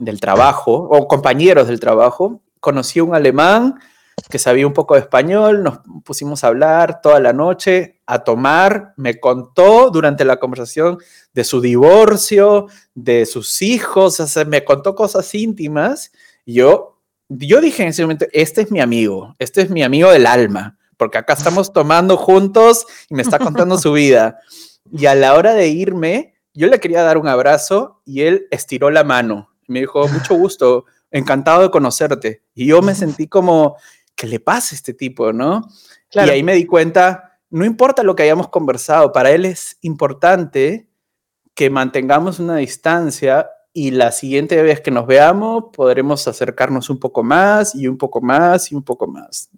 del 0.00 0.18
trabajo, 0.18 0.72
o 0.72 1.06
compañeros 1.06 1.68
del 1.68 1.78
trabajo. 1.78 2.40
Conocí 2.58 3.00
un 3.00 3.14
alemán 3.14 3.78
que 4.28 4.40
sabía 4.40 4.66
un 4.66 4.72
poco 4.72 4.94
de 4.94 5.02
español, 5.02 5.62
nos 5.62 5.78
pusimos 6.04 6.42
a 6.42 6.48
hablar 6.48 7.00
toda 7.00 7.20
la 7.20 7.32
noche, 7.32 8.00
a 8.06 8.24
tomar, 8.24 8.92
me 8.96 9.20
contó 9.20 9.90
durante 9.90 10.24
la 10.24 10.38
conversación 10.38 10.98
de 11.32 11.44
su 11.44 11.60
divorcio, 11.60 12.66
de 12.92 13.24
sus 13.24 13.62
hijos, 13.62 14.20
me 14.48 14.64
contó 14.64 14.96
cosas 14.96 15.32
íntimas. 15.32 16.10
Yo, 16.44 16.98
yo 17.28 17.60
dije 17.60 17.84
en 17.84 17.90
ese 17.90 18.02
momento, 18.02 18.26
este 18.32 18.62
es 18.62 18.72
mi 18.72 18.80
amigo, 18.80 19.36
este 19.38 19.60
es 19.60 19.70
mi 19.70 19.84
amigo 19.84 20.10
del 20.10 20.26
alma, 20.26 20.77
porque 20.98 21.16
acá 21.16 21.32
estamos 21.32 21.72
tomando 21.72 22.18
juntos 22.18 22.84
y 23.08 23.14
me 23.14 23.22
está 23.22 23.38
contando 23.38 23.78
su 23.78 23.92
vida. 23.92 24.38
Y 24.92 25.06
a 25.06 25.14
la 25.14 25.34
hora 25.34 25.54
de 25.54 25.68
irme, 25.68 26.34
yo 26.52 26.66
le 26.66 26.80
quería 26.80 27.02
dar 27.02 27.16
un 27.16 27.28
abrazo 27.28 28.02
y 28.04 28.22
él 28.22 28.46
estiró 28.50 28.90
la 28.90 29.04
mano. 29.04 29.50
Me 29.68 29.80
dijo, 29.80 30.06
mucho 30.08 30.34
gusto, 30.34 30.84
encantado 31.10 31.62
de 31.62 31.70
conocerte. 31.70 32.42
Y 32.54 32.66
yo 32.66 32.82
me 32.82 32.94
sentí 32.94 33.28
como, 33.28 33.76
¿qué 34.14 34.26
le 34.26 34.40
pasa 34.40 34.74
a 34.74 34.76
este 34.76 34.92
tipo, 34.92 35.32
no? 35.32 35.68
Y 36.12 36.18
ahí 36.18 36.42
me 36.42 36.54
di 36.54 36.66
cuenta, 36.66 37.38
no 37.50 37.64
importa 37.64 38.02
lo 38.02 38.16
que 38.16 38.24
hayamos 38.24 38.48
conversado, 38.48 39.12
para 39.12 39.30
él 39.30 39.44
es 39.44 39.78
importante 39.82 40.88
que 41.54 41.70
mantengamos 41.70 42.38
una 42.38 42.56
distancia 42.56 43.48
y 43.72 43.90
la 43.90 44.10
siguiente 44.10 44.60
vez 44.62 44.80
que 44.80 44.90
nos 44.90 45.06
veamos 45.06 45.64
podremos 45.72 46.26
acercarnos 46.26 46.90
un 46.90 46.98
poco 46.98 47.22
más 47.22 47.74
y 47.74 47.86
un 47.86 47.98
poco 47.98 48.20
más 48.20 48.72
y 48.72 48.74
un 48.74 48.82
poco 48.82 49.06
más. 49.06 49.50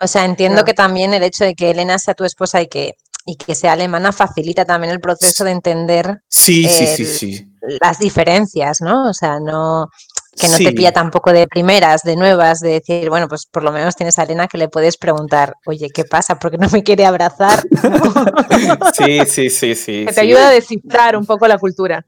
O 0.00 0.06
sea, 0.06 0.24
entiendo 0.24 0.64
que 0.64 0.74
también 0.74 1.12
el 1.14 1.22
hecho 1.22 1.44
de 1.44 1.54
que 1.54 1.70
Elena 1.70 1.98
sea 1.98 2.14
tu 2.14 2.24
esposa 2.24 2.62
y 2.62 2.68
que, 2.68 2.94
y 3.26 3.36
que 3.36 3.54
sea 3.54 3.72
alemana 3.72 4.12
facilita 4.12 4.64
también 4.64 4.92
el 4.92 5.00
proceso 5.00 5.44
de 5.44 5.50
entender 5.50 6.22
sí, 6.28 6.68
sí, 6.68 6.86
sí, 6.86 7.04
sí. 7.04 7.48
las 7.80 7.98
diferencias, 7.98 8.80
¿no? 8.80 9.08
O 9.08 9.14
sea, 9.14 9.40
no, 9.40 9.88
que 10.38 10.48
no 10.48 10.56
te 10.56 10.72
pilla 10.72 10.92
tampoco 10.92 11.32
de 11.32 11.46
primeras, 11.46 12.02
de 12.02 12.16
nuevas, 12.16 12.60
de 12.60 12.70
decir, 12.70 13.10
bueno, 13.10 13.28
pues 13.28 13.46
por 13.50 13.62
lo 13.62 13.72
menos 13.72 13.96
tienes 13.96 14.18
a 14.18 14.22
Elena 14.22 14.46
que 14.46 14.56
le 14.56 14.68
puedes 14.68 14.96
preguntar, 14.96 15.54
oye, 15.66 15.88
¿qué 15.92 16.04
pasa? 16.04 16.38
¿Por 16.38 16.52
qué 16.52 16.58
no 16.58 16.68
me 16.70 16.82
quiere 16.82 17.04
abrazar? 17.04 17.62
sí, 18.96 19.20
sí, 19.26 19.50
sí, 19.50 19.74
sí. 19.74 20.04
Que 20.06 20.12
te 20.12 20.20
ayuda 20.20 20.48
a 20.48 20.52
descifrar 20.52 21.16
un 21.16 21.26
poco 21.26 21.48
la 21.48 21.58
cultura. 21.58 22.06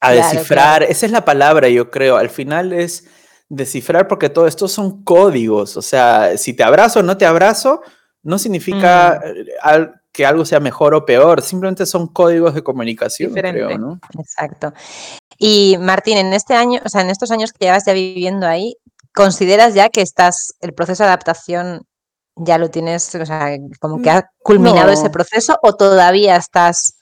A 0.00 0.12
descifrar, 0.12 0.82
esa 0.82 1.06
es 1.06 1.12
la 1.12 1.24
palabra, 1.24 1.68
yo 1.68 1.90
creo. 1.90 2.16
Al 2.16 2.30
final 2.30 2.72
es 2.72 3.04
descifrar 3.52 4.08
porque 4.08 4.30
todo 4.30 4.46
esto 4.46 4.66
son 4.66 5.04
códigos. 5.04 5.76
O 5.76 5.82
sea, 5.82 6.38
si 6.38 6.54
te 6.54 6.62
abrazo 6.62 7.00
o 7.00 7.02
no 7.02 7.18
te 7.18 7.26
abrazo, 7.26 7.82
no 8.22 8.38
significa 8.38 9.20
mm. 9.22 10.00
que 10.10 10.24
algo 10.24 10.46
sea 10.46 10.58
mejor 10.58 10.94
o 10.94 11.04
peor, 11.04 11.42
simplemente 11.42 11.84
son 11.84 12.06
códigos 12.08 12.54
de 12.54 12.62
comunicación, 12.62 13.32
creo, 13.34 13.76
¿no? 13.78 14.00
Exacto. 14.18 14.72
Y 15.36 15.76
Martín, 15.78 16.16
en 16.16 16.32
este 16.32 16.54
año, 16.54 16.80
o 16.84 16.88
sea, 16.88 17.02
en 17.02 17.10
estos 17.10 17.30
años 17.30 17.52
que 17.52 17.66
llevas 17.66 17.84
ya 17.84 17.92
viviendo 17.92 18.46
ahí, 18.46 18.76
¿consideras 19.14 19.74
ya 19.74 19.90
que 19.90 20.00
estás, 20.00 20.54
el 20.60 20.72
proceso 20.72 21.02
de 21.02 21.08
adaptación 21.08 21.82
ya 22.36 22.56
lo 22.56 22.70
tienes, 22.70 23.14
o 23.14 23.26
sea, 23.26 23.50
como 23.80 24.00
que 24.00 24.08
ha 24.08 24.30
culminado 24.38 24.90
ese 24.90 25.10
proceso 25.10 25.58
o 25.62 25.74
todavía 25.74 26.36
estás 26.36 26.96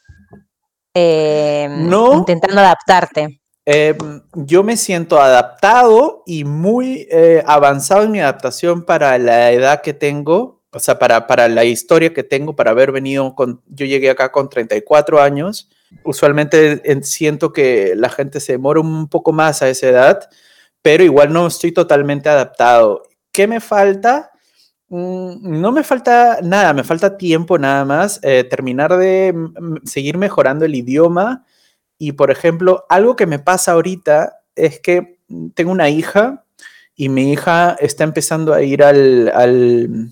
eh, 0.94 1.68
intentando 2.12 2.60
adaptarte? 2.60 3.39
Em, 3.72 4.22
yo 4.34 4.62
me 4.64 4.76
siento 4.76 5.20
adaptado 5.20 6.22
y 6.26 6.44
muy 6.44 7.06
eh, 7.10 7.42
avanzado 7.46 8.02
en 8.02 8.10
mi 8.10 8.20
adaptación 8.20 8.84
para 8.84 9.16
la 9.18 9.52
edad 9.52 9.80
que 9.82 9.94
tengo, 9.94 10.62
o 10.72 10.78
sea, 10.78 10.98
para, 10.98 11.26
para 11.26 11.48
la 11.48 11.64
historia 11.64 12.12
que 12.12 12.24
tengo, 12.24 12.56
para 12.56 12.72
haber 12.72 12.90
venido 12.90 13.34
con, 13.34 13.62
yo 13.66 13.86
llegué 13.86 14.10
acá 14.10 14.32
con 14.32 14.48
34 14.48 15.20
años 15.20 15.68
Usualmente 16.04 17.02
siento 17.02 17.52
que 17.52 17.94
la 17.96 18.08
gente 18.08 18.40
se 18.40 18.52
demora 18.52 18.80
un 18.80 19.08
poco 19.08 19.32
más 19.32 19.60
a 19.62 19.68
esa 19.68 19.88
edad, 19.88 20.30
pero 20.82 21.02
igual 21.02 21.32
no 21.32 21.46
estoy 21.46 21.72
totalmente 21.72 22.28
adaptado. 22.28 23.02
¿Qué 23.32 23.46
me 23.46 23.60
falta? 23.60 24.30
Mm, 24.88 25.60
no 25.60 25.72
me 25.72 25.82
falta 25.82 26.38
nada, 26.42 26.72
me 26.72 26.84
falta 26.84 27.16
tiempo 27.16 27.58
nada 27.58 27.84
más, 27.84 28.20
eh, 28.22 28.44
terminar 28.44 28.96
de 28.96 29.34
seguir 29.84 30.16
mejorando 30.16 30.64
el 30.64 30.74
idioma. 30.74 31.44
Y, 32.02 32.12
por 32.12 32.30
ejemplo, 32.30 32.86
algo 32.88 33.14
que 33.14 33.26
me 33.26 33.38
pasa 33.38 33.72
ahorita 33.72 34.40
es 34.56 34.80
que 34.80 35.18
tengo 35.52 35.70
una 35.70 35.90
hija 35.90 36.46
y 36.96 37.10
mi 37.10 37.30
hija 37.30 37.76
está 37.78 38.04
empezando 38.04 38.54
a 38.54 38.62
ir 38.62 38.82
al, 38.82 39.30
al, 39.34 40.08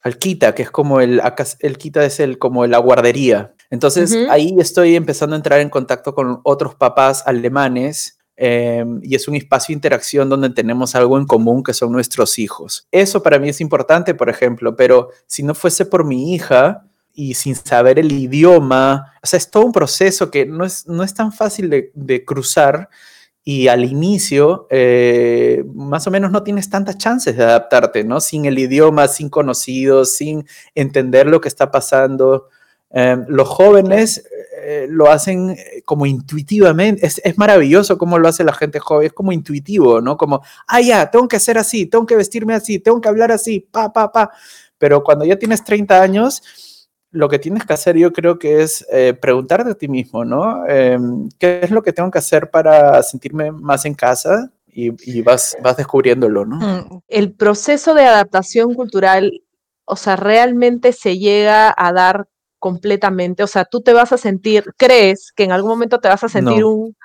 al 0.00 0.18
Kita, 0.18 0.54
que 0.54 0.62
es 0.62 0.70
como 0.70 1.00
el, 1.00 1.20
el 1.58 1.76
Kita 1.76 2.04
es 2.04 2.20
el, 2.20 2.38
como 2.38 2.64
la 2.68 2.78
guardería. 2.78 3.52
Entonces 3.68 4.16
ahí 4.30 4.54
estoy 4.60 4.94
empezando 4.94 5.34
a 5.34 5.38
entrar 5.38 5.58
en 5.58 5.70
contacto 5.70 6.14
con 6.14 6.40
otros 6.44 6.76
papás 6.76 7.24
alemanes 7.26 8.20
em, 8.36 9.00
y 9.02 9.16
es 9.16 9.26
un 9.26 9.34
espacio 9.34 9.72
de 9.72 9.78
interacción 9.78 10.28
donde 10.28 10.50
tenemos 10.50 10.94
algo 10.94 11.18
en 11.18 11.26
común 11.26 11.64
que 11.64 11.74
son 11.74 11.90
nuestros 11.90 12.38
hijos. 12.38 12.86
Eso 12.92 13.24
para 13.24 13.40
mí 13.40 13.48
es 13.48 13.60
importante, 13.60 14.14
por 14.14 14.30
ejemplo, 14.30 14.76
pero 14.76 15.08
si 15.26 15.42
no 15.42 15.52
fuese 15.52 15.84
por 15.84 16.04
mi 16.04 16.32
hija 16.32 16.87
y 17.18 17.34
sin 17.34 17.56
saber 17.56 17.98
el 17.98 18.12
idioma, 18.12 19.12
o 19.20 19.26
sea, 19.26 19.38
es 19.38 19.50
todo 19.50 19.64
un 19.64 19.72
proceso 19.72 20.30
que 20.30 20.46
no 20.46 20.64
es, 20.64 20.86
no 20.86 21.02
es 21.02 21.14
tan 21.14 21.32
fácil 21.32 21.68
de, 21.68 22.24
cruzar 22.24 22.88
y 23.42 23.66
al 23.66 23.84
inicio 23.84 24.68
eh, 24.70 25.64
más 25.74 26.06
o 26.06 26.12
menos 26.12 26.30
no 26.30 26.44
tienes 26.44 26.70
tantas 26.70 26.96
chances 26.96 27.36
de 27.36 27.42
adaptarte, 27.42 28.04
¿no? 28.04 28.20
Sin 28.20 28.44
el 28.44 28.56
idioma, 28.56 29.08
sin 29.08 29.30
conocidos, 29.30 30.14
sin 30.14 30.46
entender 30.76 31.26
lo 31.26 31.40
que 31.40 31.48
está 31.48 31.72
pasando. 31.72 32.50
Em, 32.88 33.24
los 33.26 33.48
jóvenes 33.48 34.24
eh, 34.62 34.86
lo 34.88 35.10
hacen 35.10 35.50
eh, 35.50 35.82
como 35.84 36.06
intuitivamente, 36.06 37.04
es, 37.04 37.36
maravilloso 37.36 37.98
cómo 37.98 38.20
lo 38.20 38.28
hace 38.28 38.44
la 38.44 38.52
gente 38.52 38.78
joven, 38.78 39.08
es 39.08 39.12
como 39.12 39.32
intuitivo, 39.32 40.00
¿no? 40.00 40.16
Como, 40.16 40.40
ah, 40.68 40.80
ya, 40.80 41.10
tengo 41.10 41.26
que 41.26 41.36
hacer 41.36 41.58
así, 41.58 41.86
tengo 41.86 42.06
que 42.06 42.14
vestirme 42.14 42.54
así, 42.54 42.78
tengo 42.78 43.00
que 43.00 43.08
hablar 43.08 43.32
así, 43.32 43.58
pa, 43.58 43.92
pa, 43.92 44.12
pa. 44.12 44.30
Pero 44.78 45.02
cuando 45.02 45.24
ya 45.24 45.36
tienes 45.36 45.64
30 45.64 46.00
años, 46.00 46.42
lo 47.10 47.28
que 47.28 47.38
tienes 47.38 47.64
que 47.64 47.72
hacer 47.72 47.96
yo 47.96 48.12
creo 48.12 48.38
que 48.38 48.62
es 48.62 48.86
eh, 48.92 49.14
preguntarte 49.14 49.70
a 49.70 49.74
ti 49.74 49.88
mismo, 49.88 50.24
¿no? 50.24 50.66
Em, 50.66 51.28
¿Qué 51.38 51.60
es 51.62 51.70
lo 51.70 51.82
que 51.82 51.92
tengo 51.92 52.10
que 52.10 52.18
hacer 52.18 52.50
para 52.50 53.02
sentirme 53.02 53.50
más 53.50 53.84
en 53.84 53.94
casa? 53.94 54.50
y, 54.80 55.22
vas, 55.22 55.56
vas 55.62 55.76
descubriéndolo, 55.76 56.44
¿no? 56.44 56.56
Mm, 56.56 57.00
el 57.08 57.32
proceso 57.32 57.94
de 57.94 58.04
adaptación 58.04 58.74
cultural, 58.74 59.42
o 59.84 59.96
sea, 59.96 60.14
realmente 60.14 60.92
se 60.92 61.18
llega 61.18 61.74
a 61.76 61.92
dar 61.92 62.28
completamente, 62.60 63.42
o 63.42 63.46
sea, 63.46 63.64
tú 63.64 63.80
te 63.80 63.92
vas 63.92 64.12
a 64.12 64.18
sentir, 64.18 64.64
crees 64.76 65.32
que 65.34 65.44
en 65.44 65.52
algún 65.52 65.70
momento 65.70 65.98
te 65.98 66.08
vas 66.08 66.22
a 66.22 66.28
sentir 66.28 66.64
un 66.64 66.96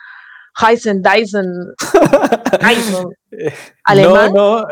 Heisen 0.62 1.02
Dyson 1.02 1.46
alemán. 3.84 4.34
No, 4.34 4.62
no, 4.62 4.68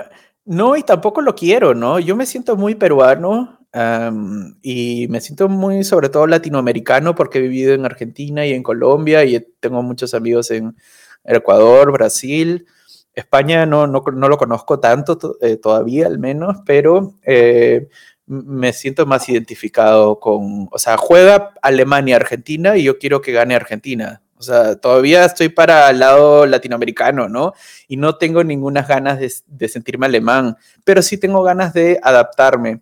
no, 0.46 0.78
y 0.78 0.84
tampoco 0.84 1.22
lo 1.22 1.34
quiero, 1.34 1.74
¿no? 1.74 2.00
Yo 2.00 2.16
me 2.16 2.28
siento 2.28 2.56
muy 2.56 2.76
peruano 2.76 3.61
y 3.74 5.08
me 5.10 5.22
siento 5.22 5.48
muy, 5.48 5.84
sobre 5.84 6.10
todo, 6.10 6.28
latinoamericano 6.28 7.16
porque 7.16 7.40
he 7.40 7.42
vivido 7.42 7.74
en 7.74 7.86
Argentina 7.86 8.46
y 8.46 8.54
en 8.54 8.63
Colombia 8.63 9.24
y 9.24 9.40
tengo 9.60 9.82
muchos 9.82 10.13
amigos 10.13 10.51
en 10.51 10.75
Ecuador, 11.24 11.92
Brasil. 11.92 12.66
España 13.13 13.66
no, 13.66 13.88
no, 13.88 14.04
no 14.13 14.30
lo 14.30 14.38
conozco 14.38 14.80
tanto 14.80 15.38
eh, 15.42 15.58
todavía, 15.58 16.08
al 16.08 16.20
menos, 16.20 16.58
pero 16.66 17.16
eh, 17.24 17.90
me 18.25 18.72
siento 18.72 19.06
más 19.06 19.28
identificado 19.28 20.20
con, 20.20 20.70
o 20.72 20.80
sea, 20.80 20.98
juega 20.98 21.54
Alemania-Argentina 21.62 22.78
y 22.78 22.84
yo 22.84 22.98
quiero 22.98 23.22
que 23.22 23.34
gane 23.34 23.56
Argentina. 23.56 24.22
O 24.38 24.44
sea, 24.44 24.75
todavía 24.75 25.25
estoy 25.25 25.50
para 25.50 25.90
el 25.90 26.00
lado 26.00 26.48
latinoamericano, 26.48 27.30
¿no? 27.30 27.54
Y 27.88 27.98
no 27.98 28.18
tengo 28.18 28.44
ninguna 28.44 28.82
ganas 28.82 29.20
de, 29.20 29.32
de 29.46 29.68
sentirme 29.68 30.08
alemán, 30.08 30.58
pero 30.84 31.01
sí 31.04 31.18
tengo 31.18 31.44
ganas 31.44 31.74
de 31.74 32.00
adaptarme. 32.01 32.82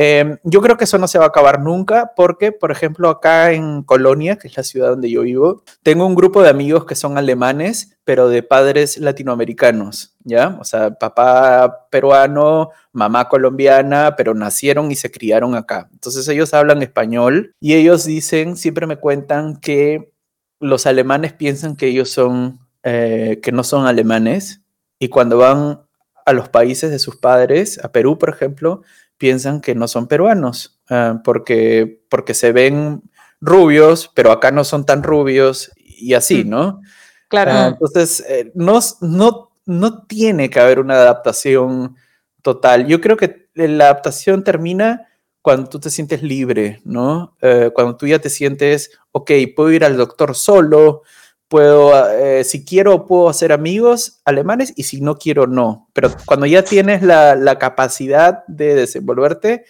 Em, 0.00 0.38
yo 0.44 0.60
creo 0.60 0.76
que 0.76 0.84
eso 0.84 0.96
no 0.96 1.08
se 1.08 1.18
va 1.18 1.24
a 1.24 1.28
acabar 1.28 1.60
nunca 1.60 2.12
porque, 2.14 2.52
por 2.52 2.70
ejemplo, 2.70 3.10
acá 3.10 3.50
en 3.50 3.82
Colonia, 3.82 4.36
que 4.36 4.46
es 4.46 4.56
la 4.56 4.62
ciudad 4.62 4.90
donde 4.90 5.10
yo 5.10 5.22
vivo, 5.22 5.64
tengo 5.82 6.06
un 6.06 6.14
grupo 6.14 6.40
de 6.40 6.50
amigos 6.50 6.84
que 6.84 6.94
son 6.94 7.18
alemanes, 7.18 7.98
pero 8.04 8.28
de 8.28 8.44
padres 8.44 8.98
latinoamericanos, 8.98 10.14
¿ya? 10.22 10.56
O 10.60 10.64
sea, 10.64 10.92
papá 10.92 11.88
peruano, 11.90 12.70
mamá 12.92 13.28
colombiana, 13.28 14.14
pero 14.16 14.34
nacieron 14.34 14.92
y 14.92 14.94
se 14.94 15.10
criaron 15.10 15.56
acá. 15.56 15.88
Entonces 15.92 16.28
ellos 16.28 16.54
hablan 16.54 16.80
español 16.80 17.56
y 17.58 17.74
ellos 17.74 18.04
dicen, 18.04 18.56
siempre 18.56 18.86
me 18.86 18.98
cuentan 18.98 19.56
que 19.56 20.12
los 20.60 20.86
alemanes 20.86 21.32
piensan 21.32 21.74
que 21.74 21.88
ellos 21.88 22.08
son, 22.08 22.60
eh, 22.84 23.40
que 23.42 23.50
no 23.50 23.64
son 23.64 23.84
alemanes 23.84 24.62
y 25.00 25.08
cuando 25.08 25.38
van 25.38 25.87
a 26.28 26.34
los 26.34 26.50
países 26.50 26.90
de 26.90 26.98
sus 26.98 27.16
padres, 27.16 27.82
a 27.82 27.90
Perú, 27.90 28.18
por 28.18 28.28
ejemplo, 28.28 28.82
piensan 29.16 29.62
que 29.62 29.74
no 29.74 29.88
son 29.88 30.08
peruanos, 30.08 30.78
ah, 30.90 31.22
porque, 31.24 32.02
porque 32.10 32.34
se 32.34 32.52
ven 32.52 33.02
rubios, 33.40 34.10
pero 34.14 34.30
acá 34.30 34.50
no 34.50 34.62
son 34.62 34.84
tan 34.84 35.02
rubios 35.02 35.72
y 35.76 36.12
así, 36.12 36.44
mm. 36.44 36.50
¿no? 36.50 36.82
Claro. 37.28 37.50
Ah, 37.52 37.68
entonces, 37.68 38.22
eh, 38.28 38.52
no, 38.54 38.78
no, 39.00 39.52
no 39.64 40.02
tiene 40.06 40.50
que 40.50 40.60
haber 40.60 40.80
una 40.80 40.96
adaptación 40.96 41.96
total. 42.42 42.86
Yo 42.86 43.00
creo 43.00 43.16
que 43.16 43.48
la 43.54 43.84
adaptación 43.84 44.44
termina 44.44 45.08
cuando 45.40 45.70
tú 45.70 45.80
te 45.80 45.88
sientes 45.88 46.22
libre, 46.22 46.82
¿no? 46.84 47.38
Eh, 47.40 47.70
cuando 47.72 47.96
tú 47.96 48.06
ya 48.06 48.18
te 48.18 48.28
sientes, 48.28 48.90
ok, 49.12 49.30
puedo 49.56 49.72
ir 49.72 49.82
al 49.82 49.96
doctor 49.96 50.34
solo, 50.34 51.04
puedo, 51.48 52.08
eh, 52.10 52.44
si 52.44 52.64
quiero, 52.64 53.06
puedo 53.06 53.28
hacer 53.28 53.52
amigos 53.52 54.20
alemanes 54.24 54.72
y 54.76 54.84
si 54.84 55.00
no 55.00 55.16
quiero, 55.16 55.46
no. 55.46 55.88
Pero 55.94 56.10
cuando 56.26 56.46
ya 56.46 56.62
tienes 56.62 57.02
la, 57.02 57.58
capacidad 57.58 58.44
de 58.46 58.74
desenvolverte, 58.74 59.64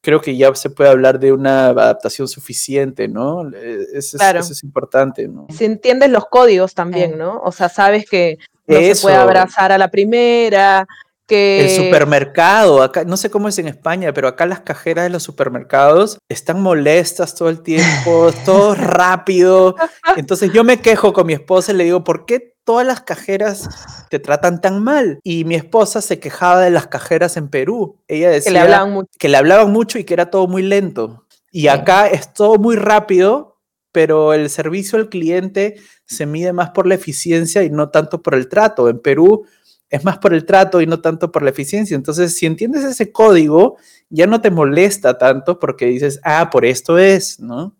creo 0.00 0.20
que 0.20 0.36
ya 0.36 0.54
se 0.54 0.70
puede 0.70 0.90
hablar 0.90 1.18
de 1.18 1.32
una 1.32 1.68
adaptación 1.68 2.28
suficiente, 2.28 3.08
¿no? 3.08 3.48
Eh, 3.54 3.86
eso, 3.94 4.18
es, 4.18 4.62
importante, 4.62 5.26
¿no? 5.26 5.46
Si 5.50 5.64
entiendes 5.64 6.10
los 6.10 6.26
códigos 6.26 6.74
también, 6.74 7.18
¿no? 7.18 7.40
O 7.40 7.50
sea, 7.50 7.68
sabes 7.68 8.08
que 8.08 8.38
no 8.66 8.78
se 8.78 8.96
puede 8.96 9.16
abrazar 9.16 9.72
a 9.72 9.78
la 9.78 9.90
primera, 9.90 10.86
el 11.28 11.70
supermercado, 11.70 12.82
acá, 12.82 13.04
no 13.04 13.16
sé 13.16 13.30
cómo 13.30 13.48
es 13.48 13.58
en 13.58 13.68
España, 13.68 14.12
pero 14.12 14.28
acá 14.28 14.46
las 14.46 14.60
cajeras 14.60 15.04
de 15.04 15.10
los 15.10 15.22
supermercados 15.22 16.18
están 16.28 16.60
molestas 16.60 17.34
todo 17.34 17.48
el 17.48 17.62
tiempo, 17.62 18.30
todo 18.44 18.74
rápido. 18.74 19.76
Entonces 20.16 20.52
yo 20.52 20.64
me 20.64 20.80
quejo 20.80 21.12
con 21.12 21.26
mi 21.26 21.34
esposa 21.34 21.72
y 21.72 21.76
le 21.76 21.84
digo, 21.84 22.04
¿por 22.04 22.24
qué 22.24 22.56
todas 22.64 22.86
las 22.86 23.02
cajeras 23.02 23.68
te 24.10 24.18
tratan 24.18 24.60
tan 24.60 24.82
mal? 24.82 25.18
Y 25.22 25.44
mi 25.44 25.54
esposa 25.54 26.00
se 26.00 26.18
quejaba 26.18 26.60
de 26.60 26.70
las 26.70 26.86
cajeras 26.86 27.36
en 27.36 27.48
Perú. 27.48 27.98
Ella 28.08 28.30
decía 28.30 28.50
que 28.50 28.54
le 28.54 28.60
hablaban 28.60 28.92
mucho, 28.92 29.10
que 29.18 29.28
le 29.28 29.36
hablaban 29.36 29.72
mucho 29.72 29.98
y 29.98 30.04
que 30.04 30.14
era 30.14 30.30
todo 30.30 30.46
muy 30.46 30.62
lento. 30.62 31.26
Y 31.50 31.68
acá 31.68 32.08
es 32.08 32.32
todo 32.32 32.56
muy 32.56 32.76
rápido, 32.76 33.58
pero 33.92 34.32
el 34.34 34.50
servicio 34.50 34.98
al 34.98 35.08
cliente 35.08 35.76
se 36.04 36.26
mide 36.26 36.52
más 36.52 36.70
por 36.70 36.86
la 36.86 36.94
eficiencia 36.94 37.62
y 37.62 37.70
no 37.70 37.90
tanto 37.90 38.22
por 38.22 38.34
el 38.34 38.48
trato. 38.48 38.88
En 38.88 39.00
Perú 39.00 39.46
es 39.90 40.04
más 40.04 40.18
por 40.18 40.34
el 40.34 40.44
trato 40.44 40.80
y 40.80 40.86
no 40.86 41.00
tanto 41.00 41.32
por 41.32 41.42
la 41.42 41.50
eficiencia. 41.50 41.94
Entonces, 41.94 42.36
si 42.36 42.46
entiendes 42.46 42.84
ese 42.84 43.10
código, 43.10 43.76
ya 44.10 44.26
no 44.26 44.40
te 44.40 44.50
molesta 44.50 45.16
tanto 45.18 45.58
porque 45.58 45.86
dices, 45.86 46.20
ah, 46.24 46.50
por 46.50 46.64
esto 46.64 46.98
es, 46.98 47.40
¿no? 47.40 47.74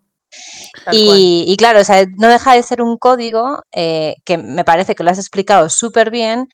Y, 0.93 1.57
claro, 1.59 1.81
o 1.81 1.85
sea, 1.85 2.07
no 2.17 2.29
deja 2.29 2.55
de 2.55 2.63
ser 2.63 2.83
un 2.83 2.97
código 2.97 3.63
eh, 3.73 4.17
que 4.25 4.39
me 4.39 4.65
parece 4.65 4.95
que 4.95 5.03
lo 5.03 5.11
has 5.11 5.19
explicado 5.19 5.69
súper 5.69 6.11
bien. 6.11 6.49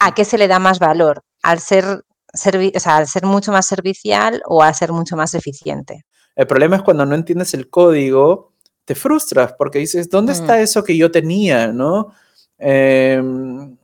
¿A 0.00 0.14
qué 0.14 0.24
se 0.24 0.38
le 0.38 0.48
da 0.48 0.58
más 0.58 0.78
valor? 0.78 1.22
¿Al 1.42 1.60
ser, 1.60 1.84
o 1.84 2.80
sea, 2.80 2.96
al 2.96 3.06
ser 3.06 3.24
mucho 3.24 3.52
más 3.52 3.66
servicial 3.66 4.42
o 4.46 4.62
a 4.62 4.72
ser 4.72 4.92
mucho 4.92 5.16
más 5.16 5.34
eficiente? 5.34 6.04
El 6.34 6.46
problema 6.46 6.76
es 6.76 6.82
cuando 6.82 7.04
no 7.04 7.14
entiendes 7.14 7.52
el 7.52 7.68
código, 7.68 8.54
te 8.86 8.94
frustras 8.94 9.52
porque 9.58 9.78
dices, 9.78 10.08
¿dónde 10.08 10.32
está 10.32 10.60
eso 10.60 10.82
que 10.82 10.96
yo 10.96 11.10
tenía? 11.10 11.68
¿No? 11.68 12.14
Eh, 12.58 13.22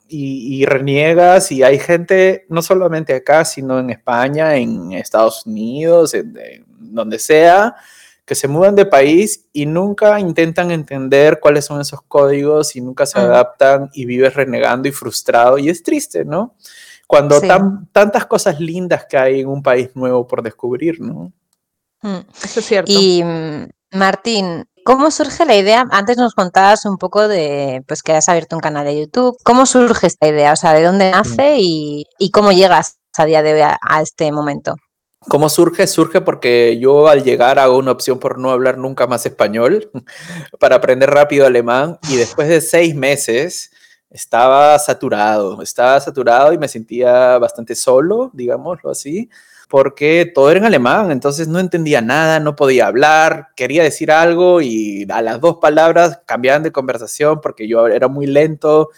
y, 0.08 0.64
reniegas 0.66 1.50
y 1.52 1.62
hay 1.62 1.78
gente, 1.78 2.46
no 2.48 2.62
solamente 2.62 3.14
acá, 3.14 3.44
sino 3.44 3.78
en 3.78 3.90
España, 3.90 4.56
en 4.56 4.92
Estados 4.92 5.46
Unidos, 5.46 6.14
en, 6.14 6.34
donde 6.68 7.18
sea, 7.18 7.74
que 8.24 8.34
se 8.34 8.48
mudan 8.48 8.74
de 8.74 8.86
país 8.86 9.46
y 9.52 9.66
nunca 9.66 10.18
intentan 10.18 10.70
entender 10.70 11.38
cuáles 11.40 11.64
son 11.64 11.80
esos 11.80 12.02
códigos 12.02 12.74
y 12.76 12.80
nunca 12.80 13.06
se 13.06 13.18
adaptan 13.18 13.88
y 13.92 14.04
vives 14.04 14.34
renegando 14.34 14.88
y 14.88 14.92
frustrado 14.92 15.58
y 15.58 15.68
es 15.68 15.82
triste, 15.82 16.24
¿no? 16.24 16.54
Cuando 17.06 17.40
tan, 17.40 17.86
tantas 17.92 18.26
cosas 18.26 18.58
lindas 18.58 19.06
que 19.08 19.16
hay 19.16 19.40
en 19.40 19.48
un 19.48 19.62
país 19.62 19.90
nuevo 19.94 20.26
por 20.26 20.42
descubrir, 20.42 21.00
¿no? 21.00 21.32
Mm. 22.02 22.18
Eso 22.42 22.60
es 22.60 22.66
cierto. 22.66 22.90
Y 22.92 23.22
mm, 23.22 23.68
Martín, 23.92 24.66
¿Cómo 24.86 25.10
surge 25.10 25.44
la 25.44 25.56
idea? 25.56 25.84
Antes 25.90 26.16
nos 26.16 26.34
contabas 26.34 26.86
un 26.86 26.96
poco 26.96 27.26
de 27.26 27.82
pues 27.88 28.04
que 28.04 28.12
has 28.12 28.28
abierto 28.28 28.54
un 28.54 28.60
canal 28.60 28.84
de 28.84 29.00
YouTube. 29.00 29.36
¿Cómo 29.42 29.66
surge 29.66 30.06
esta 30.06 30.28
idea? 30.28 30.52
O 30.52 30.56
sea, 30.56 30.74
¿de 30.74 30.84
dónde 30.84 31.10
nace 31.10 31.56
y, 31.58 32.06
cómo 32.32 32.52
llegas 32.52 33.00
a 33.18 33.24
día 33.24 33.42
de 33.42 33.54
hoy 33.54 33.60
a, 33.62 34.00
este 34.00 34.30
momento? 34.30 34.76
¿Cómo 35.28 35.48
surge? 35.48 35.88
Surge 35.88 36.20
porque 36.20 36.78
yo 36.78 37.08
al 37.08 37.24
llegar 37.24 37.58
hago 37.58 37.78
una 37.78 37.90
opción 37.90 38.20
por 38.20 38.38
no 38.38 38.52
hablar 38.52 38.78
nunca 38.78 39.08
más 39.08 39.26
español 39.26 39.90
para 40.60 40.76
aprender 40.76 41.10
rápido 41.10 41.48
alemán 41.48 41.98
y 42.08 42.14
después 42.14 42.46
de 42.46 42.60
seis 42.60 42.94
meses 42.94 43.72
estaba 44.08 44.78
saturado, 44.78 45.62
estaba 45.62 45.98
saturado 45.98 46.52
y 46.52 46.58
me 46.58 46.68
sentía 46.68 47.38
bastante 47.38 47.74
solo, 47.74 48.30
digámoslo 48.32 48.90
así 48.90 49.28
porque 49.68 50.30
todo 50.34 50.50
era 50.50 50.60
en 50.60 50.66
alemán, 50.66 51.10
entonces 51.10 51.48
no 51.48 51.58
entendía 51.58 52.00
nada, 52.00 52.38
no 52.40 52.54
podía 52.54 52.86
hablar, 52.86 53.48
quería 53.56 53.82
decir 53.82 54.12
algo 54.12 54.60
y 54.60 55.06
a 55.10 55.22
las 55.22 55.40
dos 55.40 55.56
palabras 55.60 56.20
cambiaban 56.26 56.62
de 56.62 56.72
conversación 56.72 57.40
porque 57.40 57.66
yo 57.66 57.86
era 57.88 58.08
muy 58.08 58.26
lento 58.26 58.90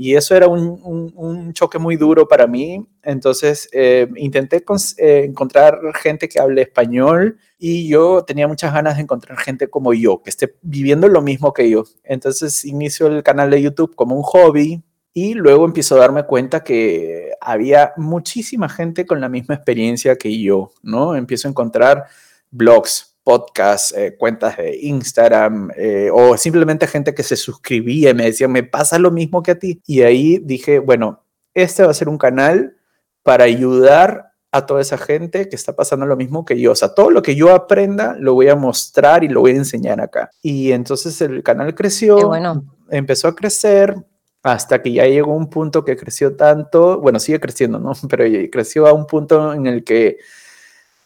y 0.00 0.14
eso 0.14 0.36
era 0.36 0.46
un, 0.46 1.52
choque 1.54 1.80
muy 1.80 1.96
duro 1.96 2.28
para 2.28 2.46
mí. 2.46 2.86
Entonces 3.02 3.68
eh, 3.72 4.06
intenté 4.14 4.64
eh, 4.98 5.24
encontrar 5.24 5.80
gente 5.96 6.28
que 6.28 6.38
hable 6.38 6.62
español 6.62 7.36
y 7.58 7.88
yo 7.88 8.22
tenía 8.24 8.46
muchas 8.46 8.72
ganas 8.72 8.94
de 8.94 9.02
encontrar 9.02 9.36
gente 9.38 9.68
como 9.68 9.92
yo, 9.92 10.22
que 10.22 10.30
esté 10.30 10.54
viviendo 10.62 11.08
lo 11.08 11.20
mismo 11.20 11.52
que 11.52 11.68
yo. 11.68 11.82
Entonces 12.04 12.64
inicio 12.64 13.08
el 13.08 13.24
canal 13.24 13.50
de 13.50 13.60
YouTube 13.60 13.96
como 13.96 14.14
un 14.14 14.22
hobby, 14.22 14.84
y 15.20 15.34
luego 15.34 15.64
empiezo 15.64 15.96
a 15.96 15.98
darme 15.98 16.22
cuenta 16.22 16.62
que 16.62 17.32
había 17.40 17.92
muchísima 17.96 18.68
gente 18.68 19.04
con 19.04 19.20
la 19.20 19.28
misma 19.28 19.56
experiencia 19.56 20.14
que 20.16 20.40
yo, 20.40 20.70
¿no? 20.80 21.16
Empiezo 21.16 21.48
a 21.48 21.50
encontrar 21.50 22.04
blogs, 22.52 23.16
podcasts, 23.24 23.92
eh, 23.96 24.14
cuentas 24.16 24.58
de 24.58 24.78
Instagram 24.80 25.70
eh, 25.76 26.08
o 26.12 26.36
simplemente 26.36 26.86
gente 26.86 27.14
que 27.14 27.24
se 27.24 27.34
suscribía 27.34 28.10
y 28.10 28.14
me 28.14 28.26
decía, 28.26 28.46
me 28.46 28.62
pasa 28.62 28.96
lo 29.00 29.10
mismo 29.10 29.42
que 29.42 29.50
a 29.50 29.58
ti. 29.58 29.82
Y 29.88 30.02
ahí 30.02 30.38
dije, 30.38 30.78
bueno, 30.78 31.24
este 31.52 31.82
va 31.82 31.90
a 31.90 31.94
ser 31.94 32.08
un 32.08 32.18
canal 32.18 32.76
para 33.24 33.42
ayudar 33.42 34.34
a 34.52 34.66
toda 34.66 34.80
esa 34.80 34.98
gente 34.98 35.48
que 35.48 35.56
está 35.56 35.74
pasando 35.74 36.06
lo 36.06 36.16
mismo 36.16 36.44
que 36.44 36.60
yo. 36.60 36.70
O 36.70 36.76
sea, 36.76 36.94
todo 36.94 37.10
lo 37.10 37.22
que 37.22 37.34
yo 37.34 37.52
aprenda 37.52 38.14
lo 38.20 38.34
voy 38.34 38.48
a 38.50 38.54
mostrar 38.54 39.24
y 39.24 39.28
lo 39.28 39.40
voy 39.40 39.50
a 39.50 39.56
enseñar 39.56 40.00
acá. 40.00 40.30
Y 40.42 40.70
entonces 40.70 41.20
el 41.20 41.42
canal 41.42 41.74
creció, 41.74 42.28
bueno. 42.28 42.64
empezó 42.88 43.26
a 43.26 43.34
crecer, 43.34 43.96
hasta 44.42 44.82
que 44.82 44.92
ya 44.92 45.06
llegó 45.06 45.34
un 45.34 45.50
punto 45.50 45.84
que 45.84 45.96
creció 45.96 46.36
tanto, 46.36 47.00
bueno, 47.00 47.18
sigue 47.18 47.40
creciendo, 47.40 47.78
¿no? 47.78 47.92
Pero 48.08 48.24
creció 48.50 48.86
a 48.86 48.92
un 48.92 49.06
punto 49.06 49.52
en 49.52 49.66
el 49.66 49.84
que 49.84 50.18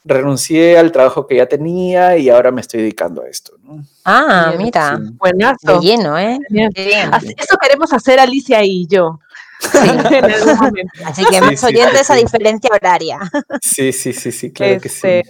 renuncié 0.04 0.78
al 0.78 0.90
trabajo 0.90 1.26
que 1.26 1.36
ya 1.36 1.46
tenía 1.46 2.16
y 2.16 2.28
ahora 2.28 2.50
me 2.50 2.60
estoy 2.60 2.80
dedicando 2.80 3.22
a 3.22 3.28
esto, 3.28 3.56
¿no? 3.62 3.84
Ah, 4.04 4.52
mira, 4.58 4.98
buenazo. 5.16 5.80
lleno, 5.80 6.18
¿eh? 6.18 6.38
Eso 6.50 7.56
queremos 7.60 7.92
hacer 7.92 8.18
Alicia 8.18 8.64
y 8.64 8.86
yo. 8.86 9.20
en 9.74 10.24
algún 10.24 10.56
momento. 10.56 10.92
Así 11.04 11.24
que 11.24 11.40
más 11.40 11.62
oyentes 11.62 12.10
a 12.10 12.16
diferencia 12.16 12.68
horaria. 12.72 13.20
Sí, 13.62 13.92
sí, 13.92 14.12
sí, 14.12 14.32
sí, 14.32 14.50
claro 14.52 14.80
que 14.80 14.88
sí. 14.88 15.22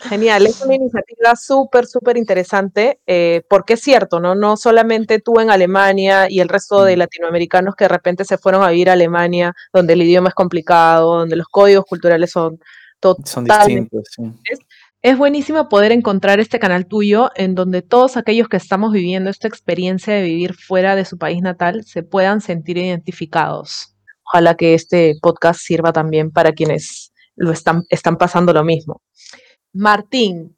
Genial, 0.00 0.46
es 0.46 0.60
una 0.62 0.74
iniciativa 0.74 1.34
súper, 1.34 1.86
súper 1.86 2.16
interesante, 2.16 3.00
eh, 3.06 3.42
porque 3.48 3.74
es 3.74 3.80
cierto, 3.80 4.20
¿no? 4.20 4.34
No 4.34 4.56
solamente 4.56 5.20
tú 5.20 5.40
en 5.40 5.50
Alemania 5.50 6.30
y 6.30 6.40
el 6.40 6.48
resto 6.48 6.84
de 6.84 6.96
mm. 6.96 6.98
latinoamericanos 6.98 7.74
que 7.74 7.84
de 7.84 7.88
repente 7.88 8.24
se 8.24 8.38
fueron 8.38 8.62
a 8.62 8.70
vivir 8.70 8.90
a 8.90 8.92
Alemania, 8.94 9.54
donde 9.72 9.94
el 9.94 10.02
idioma 10.02 10.28
es 10.28 10.34
complicado, 10.34 11.18
donde 11.18 11.36
los 11.36 11.48
códigos 11.48 11.84
culturales 11.84 12.30
son 12.30 12.58
totalmente 13.00 13.96
son 14.14 14.34
distintos. 14.34 14.68
Es 15.00 15.16
buenísimo 15.16 15.68
poder 15.68 15.92
encontrar 15.92 16.40
este 16.40 16.58
canal 16.58 16.86
tuyo 16.86 17.30
en 17.36 17.54
donde 17.54 17.82
todos 17.82 18.16
aquellos 18.16 18.48
que 18.48 18.56
estamos 18.56 18.92
viviendo 18.92 19.30
esta 19.30 19.46
experiencia 19.46 20.12
de 20.12 20.22
vivir 20.22 20.54
fuera 20.54 20.96
de 20.96 21.04
su 21.04 21.18
país 21.18 21.40
natal 21.40 21.84
se 21.84 22.02
puedan 22.02 22.40
sentir 22.40 22.78
identificados. 22.78 23.94
Ojalá 24.24 24.56
que 24.56 24.74
este 24.74 25.14
podcast 25.22 25.60
sirva 25.60 25.92
también 25.92 26.32
para 26.32 26.52
quienes 26.52 27.12
lo 27.36 27.52
están, 27.52 27.84
están 27.90 28.16
pasando 28.16 28.52
lo 28.52 28.64
mismo. 28.64 29.00
Martín, 29.72 30.56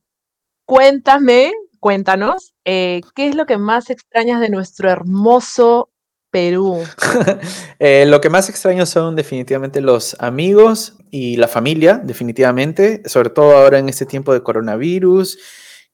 cuéntame, 0.65 1.53
cuéntanos, 1.81 2.55
eh, 2.65 3.01
¿qué 3.15 3.29
es 3.29 3.35
lo 3.35 3.47
que 3.47 3.59
más 3.59 3.91
extrañas 3.91 4.41
de 4.41 4.51
nuestro 4.51 4.91
hermoso 4.91 5.91
Perú? 6.31 6.83
Eh, 7.83 8.05
lo 8.07 8.21
que 8.21 8.29
más 8.29 8.51
extraño 8.51 8.85
son 8.85 9.17
definitivamente 9.17 9.81
los 9.81 10.15
amigos 10.21 10.99
y 11.11 11.37
la 11.37 11.49
familia, 11.49 11.97
definitivamente, 11.97 13.03
sobre 13.07 13.31
todo 13.31 13.57
ahora 13.57 13.79
en 13.79 13.89
este 13.89 14.05
tiempo 14.05 14.35
de 14.35 14.43
coronavirus, 14.43 15.39